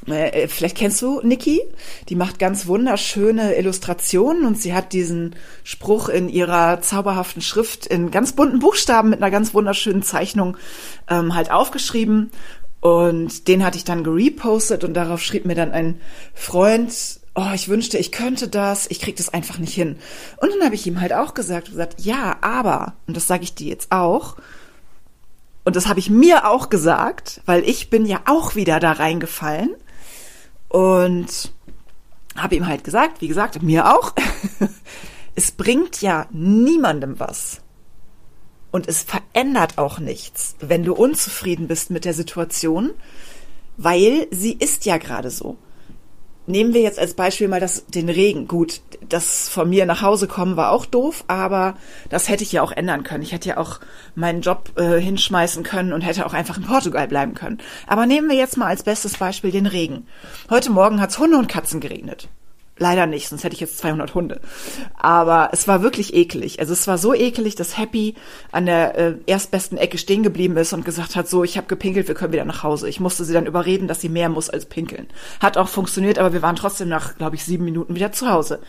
äh, 0.06 0.48
vielleicht 0.48 0.76
kennst 0.76 1.00
du 1.00 1.20
Niki, 1.22 1.60
die 2.08 2.16
macht 2.16 2.38
ganz 2.38 2.66
wunderschöne 2.66 3.54
Illustrationen 3.54 4.46
und 4.46 4.60
sie 4.60 4.74
hat 4.74 4.92
diesen 4.92 5.36
Spruch 5.62 6.08
in 6.08 6.28
ihrer 6.28 6.80
zauberhaften 6.80 7.42
Schrift 7.42 7.86
in 7.86 8.10
ganz 8.10 8.32
bunten 8.32 8.58
Buchstaben 8.58 9.10
mit 9.10 9.22
einer 9.22 9.30
ganz 9.30 9.54
wunderschönen 9.54 10.02
Zeichnung 10.02 10.56
ähm, 11.08 11.34
halt 11.34 11.50
aufgeschrieben 11.50 12.30
und 12.80 13.46
den 13.46 13.64
hatte 13.64 13.76
ich 13.76 13.84
dann 13.84 14.04
gerepostet 14.04 14.84
und 14.84 14.94
darauf 14.94 15.22
schrieb 15.22 15.44
mir 15.44 15.54
dann 15.54 15.72
ein 15.72 16.00
Freund, 16.32 17.19
oh, 17.34 17.50
ich 17.54 17.68
wünschte, 17.68 17.98
ich 17.98 18.12
könnte 18.12 18.48
das, 18.48 18.86
ich 18.90 19.00
krieg 19.00 19.16
das 19.16 19.32
einfach 19.32 19.58
nicht 19.58 19.74
hin. 19.74 19.96
Und 20.38 20.50
dann 20.52 20.64
habe 20.64 20.74
ich 20.74 20.86
ihm 20.86 21.00
halt 21.00 21.12
auch 21.12 21.34
gesagt, 21.34 21.68
gesagt, 21.70 22.00
ja, 22.00 22.36
aber, 22.40 22.94
und 23.06 23.16
das 23.16 23.26
sage 23.26 23.44
ich 23.44 23.54
dir 23.54 23.68
jetzt 23.68 23.92
auch, 23.92 24.36
Und 25.64 25.76
das 25.76 25.86
habe 25.86 26.00
ich 26.00 26.10
mir 26.10 26.48
auch 26.48 26.70
gesagt, 26.70 27.42
weil 27.44 27.68
ich 27.68 27.90
bin 27.90 28.06
ja 28.06 28.22
auch 28.26 28.54
wieder 28.54 28.80
da 28.80 28.92
reingefallen 28.92 29.70
und 30.68 31.52
habe 32.36 32.56
ihm 32.56 32.66
halt 32.66 32.82
gesagt, 32.84 33.20
wie 33.20 33.28
gesagt, 33.28 33.62
mir 33.62 33.94
auch, 33.94 34.14
es 35.34 35.52
bringt 35.52 36.00
ja 36.00 36.26
niemandem 36.30 37.20
was. 37.20 37.60
Und 38.72 38.88
es 38.88 39.02
verändert 39.02 39.78
auch 39.78 39.98
nichts, 39.98 40.54
wenn 40.60 40.84
du 40.84 40.94
unzufrieden 40.94 41.66
bist 41.66 41.90
mit 41.90 42.04
der 42.04 42.14
Situation, 42.14 42.92
weil 43.76 44.28
sie 44.30 44.52
ist 44.52 44.86
ja 44.86 44.96
gerade 44.96 45.30
so. 45.30 45.58
Nehmen 46.46 46.74
wir 46.74 46.80
jetzt 46.80 46.98
als 46.98 47.14
Beispiel 47.14 47.48
mal 47.48 47.60
das, 47.60 47.86
den 47.86 48.08
Regen. 48.08 48.48
Gut, 48.48 48.80
das 49.08 49.48
von 49.48 49.68
mir 49.68 49.86
nach 49.86 50.02
Hause 50.02 50.26
kommen 50.26 50.56
war 50.56 50.72
auch 50.72 50.86
doof, 50.86 51.24
aber 51.28 51.76
das 52.08 52.28
hätte 52.28 52.42
ich 52.42 52.52
ja 52.52 52.62
auch 52.62 52.72
ändern 52.72 53.04
können. 53.04 53.22
Ich 53.22 53.32
hätte 53.32 53.50
ja 53.50 53.56
auch 53.58 53.78
meinen 54.14 54.40
Job 54.40 54.72
äh, 54.76 54.98
hinschmeißen 54.98 55.62
können 55.62 55.92
und 55.92 56.00
hätte 56.00 56.26
auch 56.26 56.32
einfach 56.32 56.56
in 56.56 56.64
Portugal 56.64 57.06
bleiben 57.06 57.34
können. 57.34 57.58
Aber 57.86 58.06
nehmen 58.06 58.28
wir 58.28 58.36
jetzt 58.36 58.56
mal 58.56 58.66
als 58.66 58.82
bestes 58.82 59.16
Beispiel 59.18 59.50
den 59.50 59.66
Regen. 59.66 60.06
Heute 60.48 60.70
Morgen 60.70 61.00
hat's 61.00 61.18
Hunde 61.18 61.36
und 61.36 61.48
Katzen 61.48 61.80
geregnet. 61.80 62.28
Leider 62.82 63.04
nicht, 63.04 63.28
sonst 63.28 63.44
hätte 63.44 63.54
ich 63.54 63.60
jetzt 63.60 63.76
200 63.76 64.14
Hunde. 64.14 64.40
Aber 64.96 65.50
es 65.52 65.68
war 65.68 65.82
wirklich 65.82 66.14
eklig. 66.14 66.60
Also 66.60 66.72
es 66.72 66.86
war 66.86 66.96
so 66.96 67.12
ekelig, 67.12 67.54
dass 67.54 67.76
Happy 67.76 68.14
an 68.52 68.64
der 68.64 68.96
äh, 68.96 69.14
erstbesten 69.26 69.76
Ecke 69.76 69.98
stehen 69.98 70.22
geblieben 70.22 70.56
ist 70.56 70.72
und 70.72 70.86
gesagt 70.86 71.14
hat, 71.14 71.28
so, 71.28 71.44
ich 71.44 71.58
habe 71.58 71.66
gepinkelt, 71.66 72.08
wir 72.08 72.14
können 72.14 72.32
wieder 72.32 72.46
nach 72.46 72.62
Hause. 72.62 72.88
Ich 72.88 72.98
musste 72.98 73.26
sie 73.26 73.34
dann 73.34 73.44
überreden, 73.44 73.86
dass 73.86 74.00
sie 74.00 74.08
mehr 74.08 74.30
muss 74.30 74.48
als 74.48 74.64
pinkeln. 74.64 75.08
Hat 75.40 75.58
auch 75.58 75.68
funktioniert, 75.68 76.18
aber 76.18 76.32
wir 76.32 76.40
waren 76.40 76.56
trotzdem 76.56 76.88
nach, 76.88 77.18
glaube 77.18 77.36
ich, 77.36 77.44
sieben 77.44 77.66
Minuten 77.66 77.94
wieder 77.94 78.12
zu 78.12 78.30
Hause. 78.30 78.60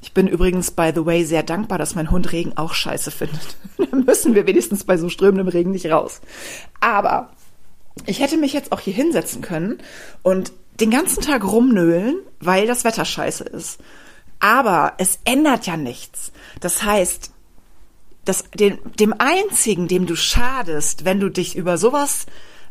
Ich 0.00 0.14
bin 0.14 0.26
übrigens, 0.26 0.70
by 0.70 0.92
the 0.94 1.04
way, 1.04 1.26
sehr 1.26 1.42
dankbar, 1.42 1.76
dass 1.76 1.94
mein 1.94 2.10
Hund 2.10 2.32
Regen 2.32 2.54
auch 2.56 2.72
scheiße 2.72 3.10
findet. 3.10 3.56
Dann 3.90 4.06
müssen 4.06 4.34
wir 4.34 4.46
wenigstens 4.46 4.84
bei 4.84 4.96
so 4.96 5.10
strömendem 5.10 5.48
Regen 5.48 5.72
nicht 5.72 5.90
raus. 5.90 6.22
Aber 6.80 7.28
ich 8.06 8.20
hätte 8.20 8.38
mich 8.38 8.54
jetzt 8.54 8.72
auch 8.72 8.80
hier 8.80 8.94
hinsetzen 8.94 9.42
können 9.42 9.82
und 10.22 10.52
den 10.80 10.90
ganzen 10.90 11.22
Tag 11.22 11.44
rumnöhlen, 11.44 12.16
weil 12.40 12.66
das 12.66 12.84
Wetter 12.84 13.04
scheiße 13.04 13.44
ist. 13.44 13.80
Aber 14.38 14.94
es 14.98 15.18
ändert 15.24 15.66
ja 15.66 15.76
nichts. 15.76 16.32
Das 16.60 16.82
heißt, 16.82 17.32
das, 18.24 18.44
dem, 18.54 18.78
dem 18.98 19.14
einzigen, 19.18 19.88
dem 19.88 20.06
du 20.06 20.16
schadest, 20.16 21.04
wenn 21.04 21.20
du 21.20 21.28
dich 21.28 21.56
über 21.56 21.78
sowas 21.78 22.26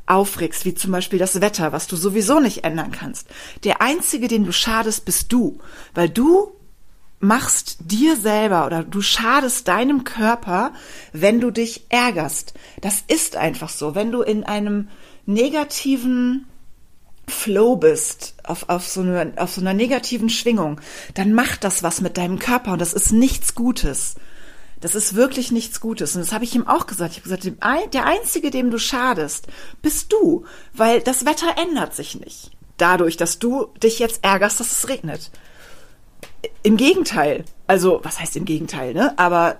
aufregst, 0.05 0.65
wie 0.65 0.73
zum 0.73 0.91
Beispiel 0.91 1.19
das 1.19 1.39
Wetter, 1.41 1.71
was 1.71 1.87
du 1.87 1.95
sowieso 1.95 2.39
nicht 2.39 2.63
ändern 2.63 2.91
kannst. 2.91 3.27
Der 3.63 3.81
einzige, 3.81 4.27
den 4.27 4.45
du 4.45 4.51
schadest, 4.51 5.05
bist 5.05 5.31
du, 5.31 5.59
weil 5.93 6.09
du 6.09 6.51
machst 7.19 7.77
dir 7.81 8.15
selber 8.15 8.65
oder 8.65 8.83
du 8.83 9.01
schadest 9.01 9.67
deinem 9.67 10.03
Körper, 10.03 10.73
wenn 11.13 11.39
du 11.39 11.51
dich 11.51 11.85
ärgerst. 11.89 12.53
Das 12.81 13.03
ist 13.07 13.35
einfach 13.35 13.69
so. 13.69 13.93
Wenn 13.93 14.11
du 14.11 14.21
in 14.21 14.43
einem 14.43 14.89
negativen 15.25 16.47
Flow 17.29 17.75
bist, 17.75 18.35
auf, 18.43 18.69
auf, 18.69 18.87
so 18.87 19.01
eine, 19.01 19.33
auf 19.37 19.51
so 19.51 19.61
einer 19.61 19.73
negativen 19.73 20.29
Schwingung, 20.29 20.81
dann 21.13 21.33
macht 21.33 21.63
das 21.63 21.83
was 21.83 22.01
mit 22.01 22.17
deinem 22.17 22.39
Körper 22.39 22.73
und 22.73 22.79
das 22.79 22.93
ist 22.93 23.11
nichts 23.11 23.55
Gutes. 23.55 24.15
Das 24.81 24.95
ist 24.95 25.15
wirklich 25.15 25.51
nichts 25.51 25.81
Gutes. 25.81 26.15
Und 26.15 26.21
das 26.21 26.31
habe 26.31 26.45
ich 26.45 26.55
ihm 26.55 26.67
auch 26.67 26.85
gesagt. 26.85 27.11
Ich 27.11 27.17
habe 27.17 27.29
gesagt, 27.29 27.93
der 27.93 28.05
Einzige, 28.05 28.49
dem 28.49 28.71
du 28.71 28.77
schadest, 28.77 29.47
bist 29.81 30.13
du, 30.13 30.45
weil 30.73 31.01
das 31.01 31.25
Wetter 31.25 31.55
ändert 31.57 31.93
sich 31.93 32.19
nicht. 32.19 32.51
Dadurch, 32.77 33.17
dass 33.17 33.39
du 33.39 33.67
dich 33.83 33.99
jetzt 33.99 34.23
ärgerst, 34.23 34.59
dass 34.59 34.71
es 34.71 34.87
regnet. 34.87 35.31
Im 36.63 36.77
Gegenteil. 36.77 37.43
Also, 37.67 37.99
was 38.03 38.19
heißt 38.19 38.37
im 38.37 38.45
Gegenteil, 38.45 38.93
ne? 38.93 39.17
Aber 39.19 39.59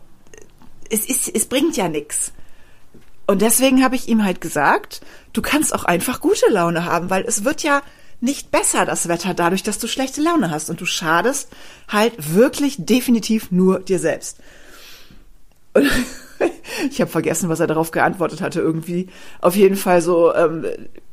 es, 0.90 1.06
ist, 1.06 1.28
es 1.28 1.46
bringt 1.46 1.76
ja 1.76 1.90
nichts. 1.90 2.32
Und 3.30 3.44
deswegen 3.44 3.84
habe 3.84 3.96
ich 3.96 4.08
ihm 4.08 4.24
halt 4.24 4.42
gesagt, 4.42 5.02
du 5.34 5.44
kannst 5.44 5.76
auch 5.76 5.84
einfach 5.84 6.20
gute 6.20 6.50
Laune 6.50 6.86
haben, 6.86 7.12
weil 7.12 7.26
es 7.28 7.44
wird 7.44 7.62
ja 7.62 7.84
nicht 8.22 8.50
besser, 8.50 8.88
das 8.88 9.08
Wetter, 9.08 9.36
dadurch, 9.36 9.62
dass 9.62 9.78
du 9.78 9.86
schlechte 9.88 10.20
Laune 10.20 10.50
hast. 10.50 10.72
Und 10.72 10.82
du 10.82 10.88
schadest 10.88 11.48
halt 11.88 12.34
wirklich 12.34 12.78
definitiv 12.80 13.52
nur 13.52 13.82
dir 13.82 14.00
selbst. 14.00 14.40
Und 15.76 15.92
ich 16.90 17.02
habe 17.02 17.12
vergessen, 17.12 17.50
was 17.50 17.60
er 17.60 17.68
darauf 17.68 17.92
geantwortet 17.92 18.42
hatte. 18.42 18.62
Irgendwie 18.62 19.10
auf 19.42 19.56
jeden 19.56 19.76
Fall 19.76 20.02
so, 20.02 20.34
ähm, 20.34 20.66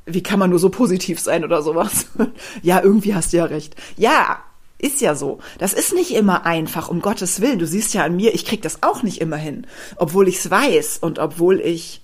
wie 0.07 0.23
kann 0.23 0.39
man 0.39 0.49
nur 0.49 0.59
so 0.59 0.71
positiv 0.71 1.21
sein 1.21 1.45
oder 1.45 1.61
sowas? 1.61 2.07
ja, 2.63 2.83
irgendwie 2.83 3.15
hast 3.15 3.35
du 3.35 3.37
ja 3.37 3.45
recht. 3.45 3.77
Ja, 3.99 4.39
ist 4.79 5.03
ja 5.03 5.15
so. 5.15 5.41
Das 5.59 5.75
ist 5.75 5.93
nicht 5.93 6.15
immer 6.15 6.47
einfach, 6.47 6.89
um 6.89 7.03
Gottes 7.03 7.43
Willen. 7.43 7.59
Du 7.59 7.67
siehst 7.67 7.93
ja 7.93 8.05
an 8.05 8.17
mir, 8.17 8.35
ich 8.35 8.47
krieg 8.47 8.63
das 8.63 8.83
auch 8.83 9.03
nicht 9.03 9.21
immer 9.21 9.37
hin. 9.37 9.67
Obwohl 9.97 10.29
ich's 10.29 10.51
weiß 10.51 10.97
und 10.97 11.19
obwohl 11.19 11.61
ich 11.61 12.01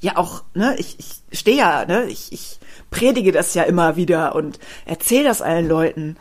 ja 0.00 0.16
auch, 0.16 0.44
ne, 0.54 0.76
ich, 0.78 0.96
ich 0.98 1.38
stehe 1.38 1.56
ja, 1.56 1.84
ne, 1.84 2.04
ich, 2.04 2.32
ich 2.32 2.58
predige 2.90 3.32
das 3.32 3.54
ja 3.54 3.64
immer 3.64 3.96
wieder 3.96 4.34
und 4.34 4.58
erzähle 4.86 5.24
das 5.24 5.42
allen 5.42 5.68
Leuten. 5.68 6.16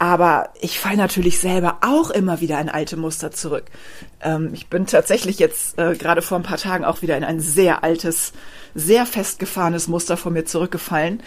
Aber 0.00 0.50
ich 0.60 0.78
falle 0.78 0.96
natürlich 0.96 1.40
selber 1.40 1.78
auch 1.80 2.10
immer 2.10 2.40
wieder 2.40 2.60
in 2.60 2.68
alte 2.68 2.96
Muster 2.96 3.32
zurück. 3.32 3.64
Ähm, 4.20 4.50
ich 4.52 4.68
bin 4.68 4.86
tatsächlich 4.86 5.40
jetzt 5.40 5.76
äh, 5.76 5.96
gerade 5.96 6.22
vor 6.22 6.38
ein 6.38 6.44
paar 6.44 6.58
Tagen 6.58 6.84
auch 6.84 7.02
wieder 7.02 7.16
in 7.16 7.24
ein 7.24 7.40
sehr 7.40 7.82
altes, 7.82 8.32
sehr 8.76 9.06
festgefahrenes 9.06 9.88
Muster 9.88 10.16
von 10.16 10.32
mir 10.32 10.44
zurückgefallen. 10.44 11.20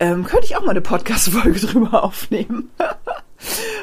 Ähm, 0.00 0.24
könnte 0.24 0.46
ich 0.46 0.56
auch 0.56 0.62
mal 0.62 0.72
eine 0.72 0.80
Podcast-Folge 0.80 1.60
drüber 1.66 2.02
aufnehmen. 2.02 2.70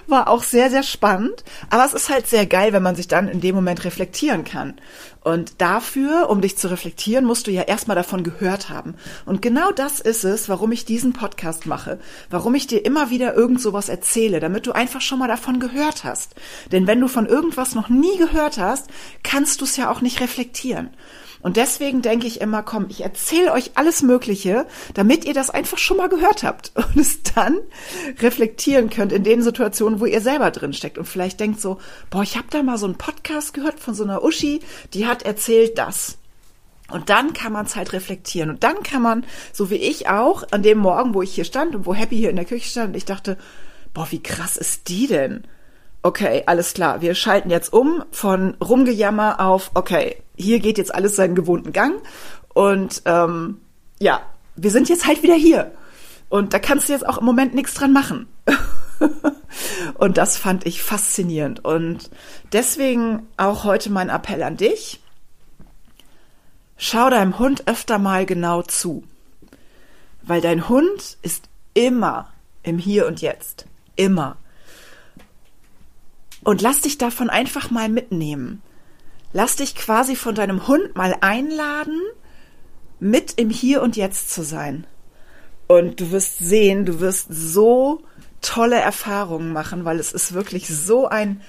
War 0.07 0.27
auch 0.27 0.43
sehr, 0.43 0.69
sehr 0.69 0.83
spannend. 0.83 1.43
Aber 1.69 1.85
es 1.85 1.93
ist 1.93 2.09
halt 2.09 2.27
sehr 2.27 2.45
geil, 2.45 2.73
wenn 2.73 2.83
man 2.83 2.95
sich 2.95 3.07
dann 3.07 3.27
in 3.27 3.41
dem 3.41 3.55
Moment 3.55 3.83
reflektieren 3.85 4.43
kann. 4.43 4.75
Und 5.21 5.61
dafür, 5.61 6.29
um 6.29 6.41
dich 6.41 6.57
zu 6.57 6.69
reflektieren, 6.69 7.23
musst 7.23 7.47
du 7.47 7.51
ja 7.51 7.61
erstmal 7.61 7.95
davon 7.95 8.23
gehört 8.23 8.69
haben. 8.69 8.95
Und 9.25 9.41
genau 9.41 9.71
das 9.71 10.01
ist 10.01 10.25
es, 10.25 10.49
warum 10.49 10.71
ich 10.73 10.83
diesen 10.83 11.13
Podcast 11.13 11.65
mache. 11.65 11.99
Warum 12.29 12.55
ich 12.55 12.67
dir 12.67 12.83
immer 12.83 13.09
wieder 13.09 13.33
irgend 13.33 13.61
sowas 13.61 13.87
erzähle, 13.87 14.41
damit 14.41 14.67
du 14.67 14.73
einfach 14.73 15.01
schon 15.01 15.19
mal 15.19 15.29
davon 15.29 15.59
gehört 15.59 16.03
hast. 16.03 16.35
Denn 16.71 16.87
wenn 16.87 16.99
du 16.99 17.07
von 17.07 17.25
irgendwas 17.25 17.73
noch 17.73 17.87
nie 17.87 18.17
gehört 18.17 18.57
hast, 18.57 18.89
kannst 19.23 19.61
du 19.61 19.65
es 19.65 19.77
ja 19.77 19.89
auch 19.89 20.01
nicht 20.01 20.19
reflektieren. 20.19 20.89
Und 21.43 21.57
deswegen 21.57 22.01
denke 22.01 22.25
ich 22.25 22.39
immer, 22.39 22.63
komm, 22.63 22.87
ich 22.89 23.01
erzähle 23.01 23.51
euch 23.51 23.71
alles 23.75 24.01
Mögliche, 24.01 24.65
damit 24.93 25.25
ihr 25.25 25.33
das 25.33 25.49
einfach 25.49 25.77
schon 25.77 25.97
mal 25.97 26.07
gehört 26.07 26.41
habt 26.43 26.71
und 26.75 26.97
es 26.97 27.21
dann 27.21 27.59
reflektieren 28.19 28.89
könnt 28.89 29.11
in 29.11 29.23
den 29.23 29.43
Situationen, 29.43 29.99
wo 29.99 30.05
ihr 30.05 30.21
selber 30.21 30.49
drin 30.51 30.73
steckt 30.73 30.97
und 30.97 31.05
vielleicht 31.05 31.39
denkt 31.41 31.59
so, 31.59 31.79
boah, 32.09 32.23
ich 32.23 32.37
habe 32.37 32.47
da 32.49 32.63
mal 32.63 32.77
so 32.77 32.85
einen 32.85 32.97
Podcast 32.97 33.53
gehört 33.53 33.79
von 33.79 33.93
so 33.93 34.03
einer 34.03 34.23
Uschi, 34.23 34.61
die 34.93 35.05
hat 35.05 35.23
erzählt 35.23 35.77
das. 35.77 36.17
Und 36.89 37.09
dann 37.09 37.33
kann 37.33 37.51
man 37.51 37.65
es 37.65 37.75
halt 37.75 37.91
reflektieren. 37.91 38.49
Und 38.49 38.63
dann 38.63 38.81
kann 38.83 39.01
man, 39.01 39.25
so 39.51 39.69
wie 39.69 39.75
ich 39.75 40.09
auch, 40.09 40.43
an 40.51 40.63
dem 40.63 40.77
Morgen, 40.77 41.13
wo 41.13 41.21
ich 41.21 41.33
hier 41.33 41.45
stand 41.45 41.75
und 41.75 41.85
wo 41.85 41.93
Happy 41.93 42.15
hier 42.15 42.29
in 42.29 42.35
der 42.35 42.45
Küche 42.45 42.69
stand, 42.69 42.95
ich 42.95 43.05
dachte, 43.05 43.37
boah, 43.93 44.07
wie 44.11 44.23
krass 44.23 44.57
ist 44.57 44.87
die 44.87 45.07
denn? 45.07 45.43
Okay, 46.05 46.43
alles 46.47 46.73
klar, 46.73 46.99
wir 47.01 47.15
schalten 47.15 47.49
jetzt 47.49 47.71
um 47.71 48.03
von 48.11 48.55
Rumgejammer 48.55 49.39
auf, 49.39 49.71
okay, 49.73 50.17
hier 50.35 50.59
geht 50.59 50.77
jetzt 50.77 50.93
alles 50.93 51.15
seinen 51.15 51.33
gewohnten 51.33 51.71
Gang. 51.71 52.01
Und 52.53 53.01
ähm, 53.05 53.61
ja, 53.99 54.21
wir 54.57 54.69
sind 54.69 54.89
jetzt 54.89 55.07
halt 55.07 55.23
wieder 55.23 55.35
hier. 55.35 55.71
Und 56.27 56.53
da 56.53 56.59
kannst 56.59 56.89
du 56.89 56.93
jetzt 56.93 57.07
auch 57.07 57.19
im 57.19 57.25
Moment 57.25 57.55
nichts 57.55 57.73
dran 57.73 57.93
machen. 57.93 58.27
und 59.93 60.17
das 60.17 60.37
fand 60.37 60.65
ich 60.65 60.83
faszinierend. 60.83 61.63
Und 61.63 62.09
deswegen 62.51 63.25
auch 63.37 63.63
heute 63.63 63.89
mein 63.89 64.09
Appell 64.09 64.43
an 64.43 64.57
dich. 64.57 65.01
Schau 66.75 67.09
deinem 67.11 67.39
Hund 67.39 67.67
öfter 67.67 67.97
mal 67.97 68.25
genau 68.25 68.61
zu. 68.61 69.05
Weil 70.21 70.41
dein 70.41 70.67
Hund 70.67 71.17
ist 71.21 71.45
immer 71.73 72.33
im 72.61 72.77
Hier 72.77 73.07
und 73.07 73.21
Jetzt. 73.21 73.67
Immer. 73.95 74.35
Und 76.43 76.61
lass 76.61 76.81
dich 76.81 76.97
davon 76.97 77.29
einfach 77.29 77.71
mal 77.71 77.89
mitnehmen 77.89 78.61
lass 79.33 79.57
dich 79.57 79.75
quasi 79.75 80.15
von 80.15 80.35
deinem 80.35 80.67
Hund 80.67 80.95
mal 80.95 81.15
einladen, 81.19 81.99
mit 82.99 83.33
im 83.33 83.49
Hier 83.49 83.81
und 83.81 83.97
Jetzt 83.97 84.31
zu 84.31 84.43
sein. 84.43 84.87
Und 85.67 85.99
du 85.99 86.11
wirst 86.11 86.37
sehen, 86.37 86.85
du 86.85 86.99
wirst 86.99 87.27
so 87.29 88.03
tolle 88.41 88.79
Erfahrungen 88.79 89.51
machen, 89.51 89.85
weil 89.85 89.99
es 89.99 90.13
ist 90.13 90.33
wirklich 90.33 90.67
so 90.67 91.07
ein 91.07 91.41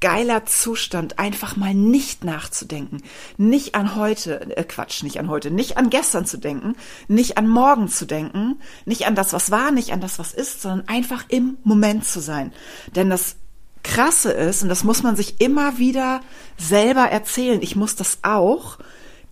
geiler 0.00 0.46
Zustand, 0.46 1.18
einfach 1.18 1.56
mal 1.56 1.74
nicht 1.74 2.24
nachzudenken, 2.24 3.02
nicht 3.36 3.74
an 3.74 3.96
heute, 3.96 4.56
äh 4.56 4.62
Quatsch, 4.62 5.02
nicht 5.02 5.18
an 5.18 5.28
heute, 5.28 5.50
nicht 5.50 5.76
an 5.76 5.90
gestern 5.90 6.24
zu 6.24 6.38
denken, 6.38 6.76
nicht 7.08 7.36
an 7.36 7.48
morgen 7.48 7.88
zu 7.88 8.06
denken, 8.06 8.60
nicht 8.84 9.06
an 9.06 9.16
das, 9.16 9.32
was 9.32 9.50
war, 9.50 9.72
nicht 9.72 9.92
an 9.92 10.00
das, 10.00 10.18
was 10.20 10.32
ist, 10.32 10.62
sondern 10.62 10.86
einfach 10.86 11.24
im 11.28 11.58
Moment 11.64 12.04
zu 12.04 12.20
sein. 12.20 12.52
Denn 12.94 13.10
das 13.10 13.36
Krasse 13.82 14.32
ist, 14.32 14.62
und 14.62 14.68
das 14.68 14.84
muss 14.84 15.02
man 15.02 15.16
sich 15.16 15.40
immer 15.40 15.78
wieder 15.78 16.20
selber 16.56 17.08
erzählen, 17.08 17.62
ich 17.62 17.76
muss 17.76 17.96
das 17.96 18.18
auch, 18.22 18.78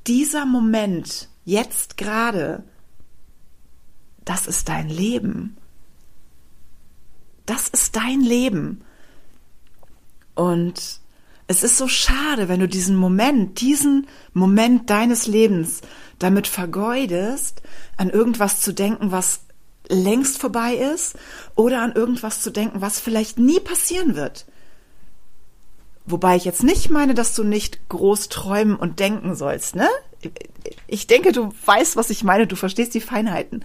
dieser 0.07 0.47
Moment, 0.47 1.29
jetzt 1.45 1.97
gerade, 1.97 2.65
das 4.25 4.47
ist 4.47 4.69
dein 4.69 4.89
Leben. 4.89 5.57
Das 7.47 7.69
ist 7.69 7.97
dein 7.97 8.21
Leben. 8.21 8.83
Und 10.35 11.01
es 11.47 11.63
ist 11.63 11.79
so 11.79 11.87
schade, 11.87 12.49
wenn 12.49 12.61
du 12.61 12.69
diesen 12.69 12.97
Moment, 12.97 13.61
diesen 13.61 14.09
Moment 14.33 14.91
deines 14.91 15.27
Lebens 15.27 15.81
damit 16.19 16.49
vergeudest, 16.49 17.63
an 17.97 18.11
irgendwas 18.11 18.61
zu 18.61 18.73
denken, 18.73 19.13
was 19.13 19.46
längst 19.89 20.39
vorbei 20.39 20.75
ist 20.75 21.17
oder 21.55 21.83
an 21.83 21.95
irgendwas 21.95 22.41
zu 22.41 22.51
denken, 22.51 22.81
was 22.81 23.01
vielleicht 23.01 23.39
nie 23.39 23.61
passieren 23.61 24.17
wird. 24.17 24.47
Wobei 26.07 26.37
ich 26.37 26.45
jetzt 26.45 26.63
nicht 26.63 26.89
meine, 26.91 27.15
dass 27.15 27.35
du 27.35 27.43
nicht 27.43 27.89
groß 27.89 28.29
träumen 28.29 28.77
und 28.77 29.01
denken 29.01 29.35
sollst, 29.35 29.75
ne? 29.75 29.89
Ich 30.87 31.07
denke, 31.07 31.33
du 31.33 31.53
weißt, 31.65 31.97
was 31.97 32.11
ich 32.11 32.25
meine, 32.25 32.47
du 32.47 32.57
verstehst 32.57 32.95
die 32.95 33.01
Feinheiten. 33.01 33.65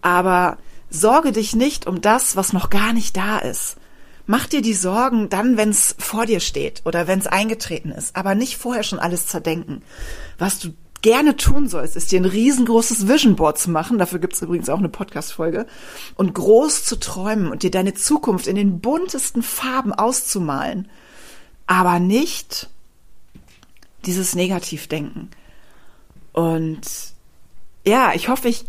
Aber 0.00 0.58
sorge 0.88 1.32
dich 1.32 1.54
nicht 1.54 1.86
um 1.86 2.00
das, 2.00 2.36
was 2.36 2.52
noch 2.52 2.70
gar 2.70 2.92
nicht 2.92 3.16
da 3.16 3.38
ist. 3.38 3.76
Mach 4.26 4.46
dir 4.46 4.62
die 4.62 4.74
Sorgen 4.74 5.28
dann, 5.28 5.56
wenn 5.56 5.70
es 5.70 5.96
vor 5.98 6.26
dir 6.26 6.38
steht 6.38 6.82
oder 6.84 7.08
wenn 7.08 7.18
es 7.18 7.26
eingetreten 7.26 7.90
ist, 7.90 8.14
aber 8.14 8.36
nicht 8.36 8.56
vorher 8.56 8.84
schon 8.84 9.00
alles 9.00 9.26
zerdenken. 9.26 9.82
Was 10.38 10.60
du 10.60 10.72
gerne 11.02 11.36
tun 11.36 11.68
sollst, 11.68 11.96
ist 11.96 12.12
dir 12.12 12.20
ein 12.20 12.26
riesengroßes 12.26 13.08
Vision 13.08 13.36
Board 13.36 13.58
zu 13.58 13.70
machen. 13.70 13.98
Dafür 13.98 14.18
gibt's 14.18 14.42
übrigens 14.42 14.68
auch 14.68 14.78
eine 14.78 14.88
Podcast-Folge. 14.88 15.66
Und 16.16 16.34
groß 16.34 16.84
zu 16.84 16.96
träumen 16.96 17.50
und 17.50 17.62
dir 17.62 17.70
deine 17.70 17.94
Zukunft 17.94 18.46
in 18.46 18.56
den 18.56 18.80
buntesten 18.80 19.42
Farben 19.42 19.92
auszumalen. 19.92 20.88
Aber 21.66 21.98
nicht 21.98 22.68
dieses 24.06 24.34
Negativdenken. 24.34 25.30
Und 26.32 26.80
ja, 27.86 28.12
ich 28.14 28.28
hoffe, 28.28 28.48
ich 28.48 28.64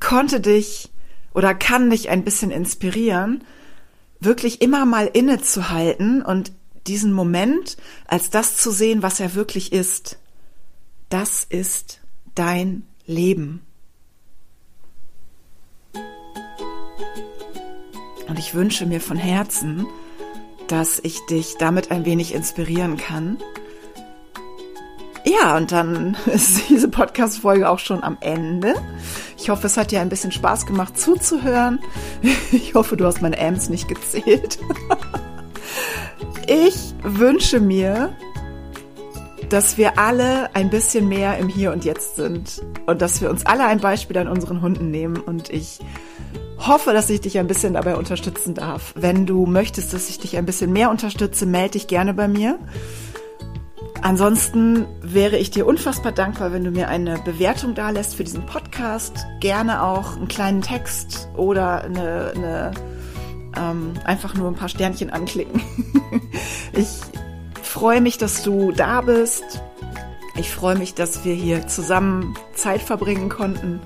konnte 0.00 0.40
dich 0.40 0.90
oder 1.34 1.54
kann 1.54 1.90
dich 1.90 2.08
ein 2.08 2.24
bisschen 2.24 2.50
inspirieren, 2.50 3.44
wirklich 4.20 4.60
immer 4.62 4.84
mal 4.86 5.06
innezuhalten 5.06 6.22
und 6.22 6.52
diesen 6.86 7.12
Moment 7.12 7.76
als 8.06 8.30
das 8.30 8.56
zu 8.56 8.70
sehen, 8.70 9.02
was 9.02 9.20
er 9.20 9.34
wirklich 9.34 9.72
ist. 9.72 10.18
Das 11.08 11.44
ist 11.48 12.00
dein 12.34 12.82
Leben. 13.06 13.62
Und 18.28 18.38
ich 18.38 18.54
wünsche 18.54 18.84
mir 18.84 19.00
von 19.00 19.16
Herzen, 19.16 19.86
dass 20.66 20.98
ich 20.98 21.24
dich 21.26 21.56
damit 21.58 21.90
ein 21.90 22.04
wenig 22.04 22.34
inspirieren 22.34 22.98
kann. 22.98 23.38
Ja, 25.24 25.56
und 25.56 25.72
dann 25.72 26.14
ist 26.26 26.68
diese 26.68 26.88
Podcast-Folge 26.88 27.68
auch 27.70 27.78
schon 27.78 28.04
am 28.04 28.18
Ende. 28.20 28.74
Ich 29.38 29.48
hoffe, 29.48 29.66
es 29.66 29.78
hat 29.78 29.90
dir 29.90 30.02
ein 30.02 30.10
bisschen 30.10 30.32
Spaß 30.32 30.66
gemacht 30.66 30.98
zuzuhören. 30.98 31.80
Ich 32.52 32.74
hoffe, 32.74 32.96
du 32.96 33.04
hast 33.06 33.22
meine 33.22 33.38
Amps 33.38 33.68
nicht 33.68 33.88
gezählt. 33.88 34.58
Ich 36.50 36.94
wünsche 37.02 37.60
mir, 37.60 38.16
dass 39.48 39.78
wir 39.78 39.98
alle 39.98 40.54
ein 40.54 40.70
bisschen 40.70 41.08
mehr 41.08 41.38
im 41.38 41.48
Hier 41.48 41.72
und 41.72 41.84
Jetzt 41.84 42.16
sind 42.16 42.62
und 42.86 43.00
dass 43.00 43.20
wir 43.20 43.30
uns 43.30 43.46
alle 43.46 43.64
ein 43.64 43.80
Beispiel 43.80 44.18
an 44.18 44.28
unseren 44.28 44.60
Hunden 44.60 44.90
nehmen. 44.90 45.16
Und 45.16 45.50
ich 45.50 45.78
hoffe, 46.58 46.92
dass 46.92 47.08
ich 47.08 47.20
dich 47.20 47.38
ein 47.38 47.46
bisschen 47.46 47.74
dabei 47.74 47.96
unterstützen 47.96 48.54
darf. 48.54 48.92
Wenn 48.94 49.26
du 49.26 49.46
möchtest, 49.46 49.92
dass 49.92 50.10
ich 50.10 50.18
dich 50.18 50.36
ein 50.36 50.46
bisschen 50.46 50.72
mehr 50.72 50.90
unterstütze, 50.90 51.46
melde 51.46 51.72
dich 51.72 51.86
gerne 51.86 52.14
bei 52.14 52.28
mir. 52.28 52.58
Ansonsten 54.02 54.86
wäre 55.02 55.38
ich 55.38 55.50
dir 55.50 55.66
unfassbar 55.66 56.12
dankbar, 56.12 56.52
wenn 56.52 56.62
du 56.62 56.70
mir 56.70 56.88
eine 56.88 57.18
Bewertung 57.18 57.74
da 57.74 57.90
lässt 57.90 58.14
für 58.14 58.24
diesen 58.24 58.46
Podcast. 58.46 59.26
Gerne 59.40 59.82
auch 59.82 60.16
einen 60.16 60.28
kleinen 60.28 60.62
Text 60.62 61.28
oder 61.36 61.82
eine, 61.82 62.32
eine 62.36 62.72
ähm, 63.56 63.94
einfach 64.04 64.34
nur 64.34 64.48
ein 64.48 64.54
paar 64.54 64.68
Sternchen 64.68 65.10
anklicken. 65.10 65.62
ich 66.72 66.88
freue 67.78 68.00
mich, 68.00 68.18
dass 68.18 68.42
du 68.42 68.72
da 68.72 69.02
bist. 69.02 69.62
Ich 70.36 70.50
freue 70.50 70.76
mich, 70.76 70.94
dass 70.94 71.24
wir 71.24 71.32
hier 71.32 71.68
zusammen 71.68 72.36
Zeit 72.52 72.82
verbringen 72.82 73.28
konnten. 73.28 73.78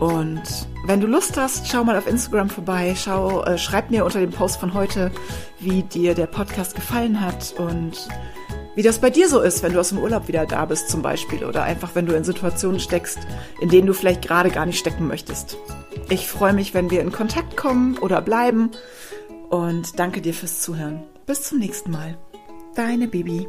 Und 0.00 0.42
wenn 0.86 0.98
du 1.02 1.06
Lust 1.06 1.36
hast, 1.36 1.68
schau 1.68 1.84
mal 1.84 1.98
auf 1.98 2.06
Instagram 2.06 2.48
vorbei, 2.48 2.94
schau, 2.96 3.44
äh, 3.44 3.58
schreib 3.58 3.90
mir 3.90 4.06
unter 4.06 4.18
dem 4.18 4.30
Post 4.30 4.60
von 4.60 4.72
heute, 4.72 5.10
wie 5.60 5.82
dir 5.82 6.14
der 6.14 6.24
Podcast 6.24 6.74
gefallen 6.74 7.20
hat 7.20 7.54
und 7.58 8.08
wie 8.76 8.82
das 8.82 8.98
bei 8.98 9.10
dir 9.10 9.28
so 9.28 9.42
ist, 9.42 9.62
wenn 9.62 9.74
du 9.74 9.80
aus 9.80 9.90
dem 9.90 9.98
Urlaub 9.98 10.26
wieder 10.26 10.46
da 10.46 10.64
bist 10.64 10.88
zum 10.88 11.02
Beispiel 11.02 11.44
oder 11.44 11.64
einfach 11.64 11.90
wenn 11.94 12.06
du 12.06 12.16
in 12.16 12.24
Situationen 12.24 12.80
steckst, 12.80 13.18
in 13.60 13.68
denen 13.68 13.86
du 13.86 13.92
vielleicht 13.92 14.22
gerade 14.22 14.48
gar 14.48 14.64
nicht 14.64 14.78
stecken 14.78 15.06
möchtest. 15.06 15.58
Ich 16.08 16.28
freue 16.28 16.54
mich, 16.54 16.72
wenn 16.72 16.90
wir 16.90 17.02
in 17.02 17.12
Kontakt 17.12 17.58
kommen 17.58 17.98
oder 17.98 18.22
bleiben 18.22 18.70
und 19.50 19.98
danke 19.98 20.22
dir 20.22 20.32
fürs 20.32 20.62
Zuhören. 20.62 21.02
Bis 21.26 21.42
zum 21.42 21.58
nächsten 21.58 21.90
Mal. 21.90 22.16
Deine 22.74 23.06
Bibi. 23.06 23.48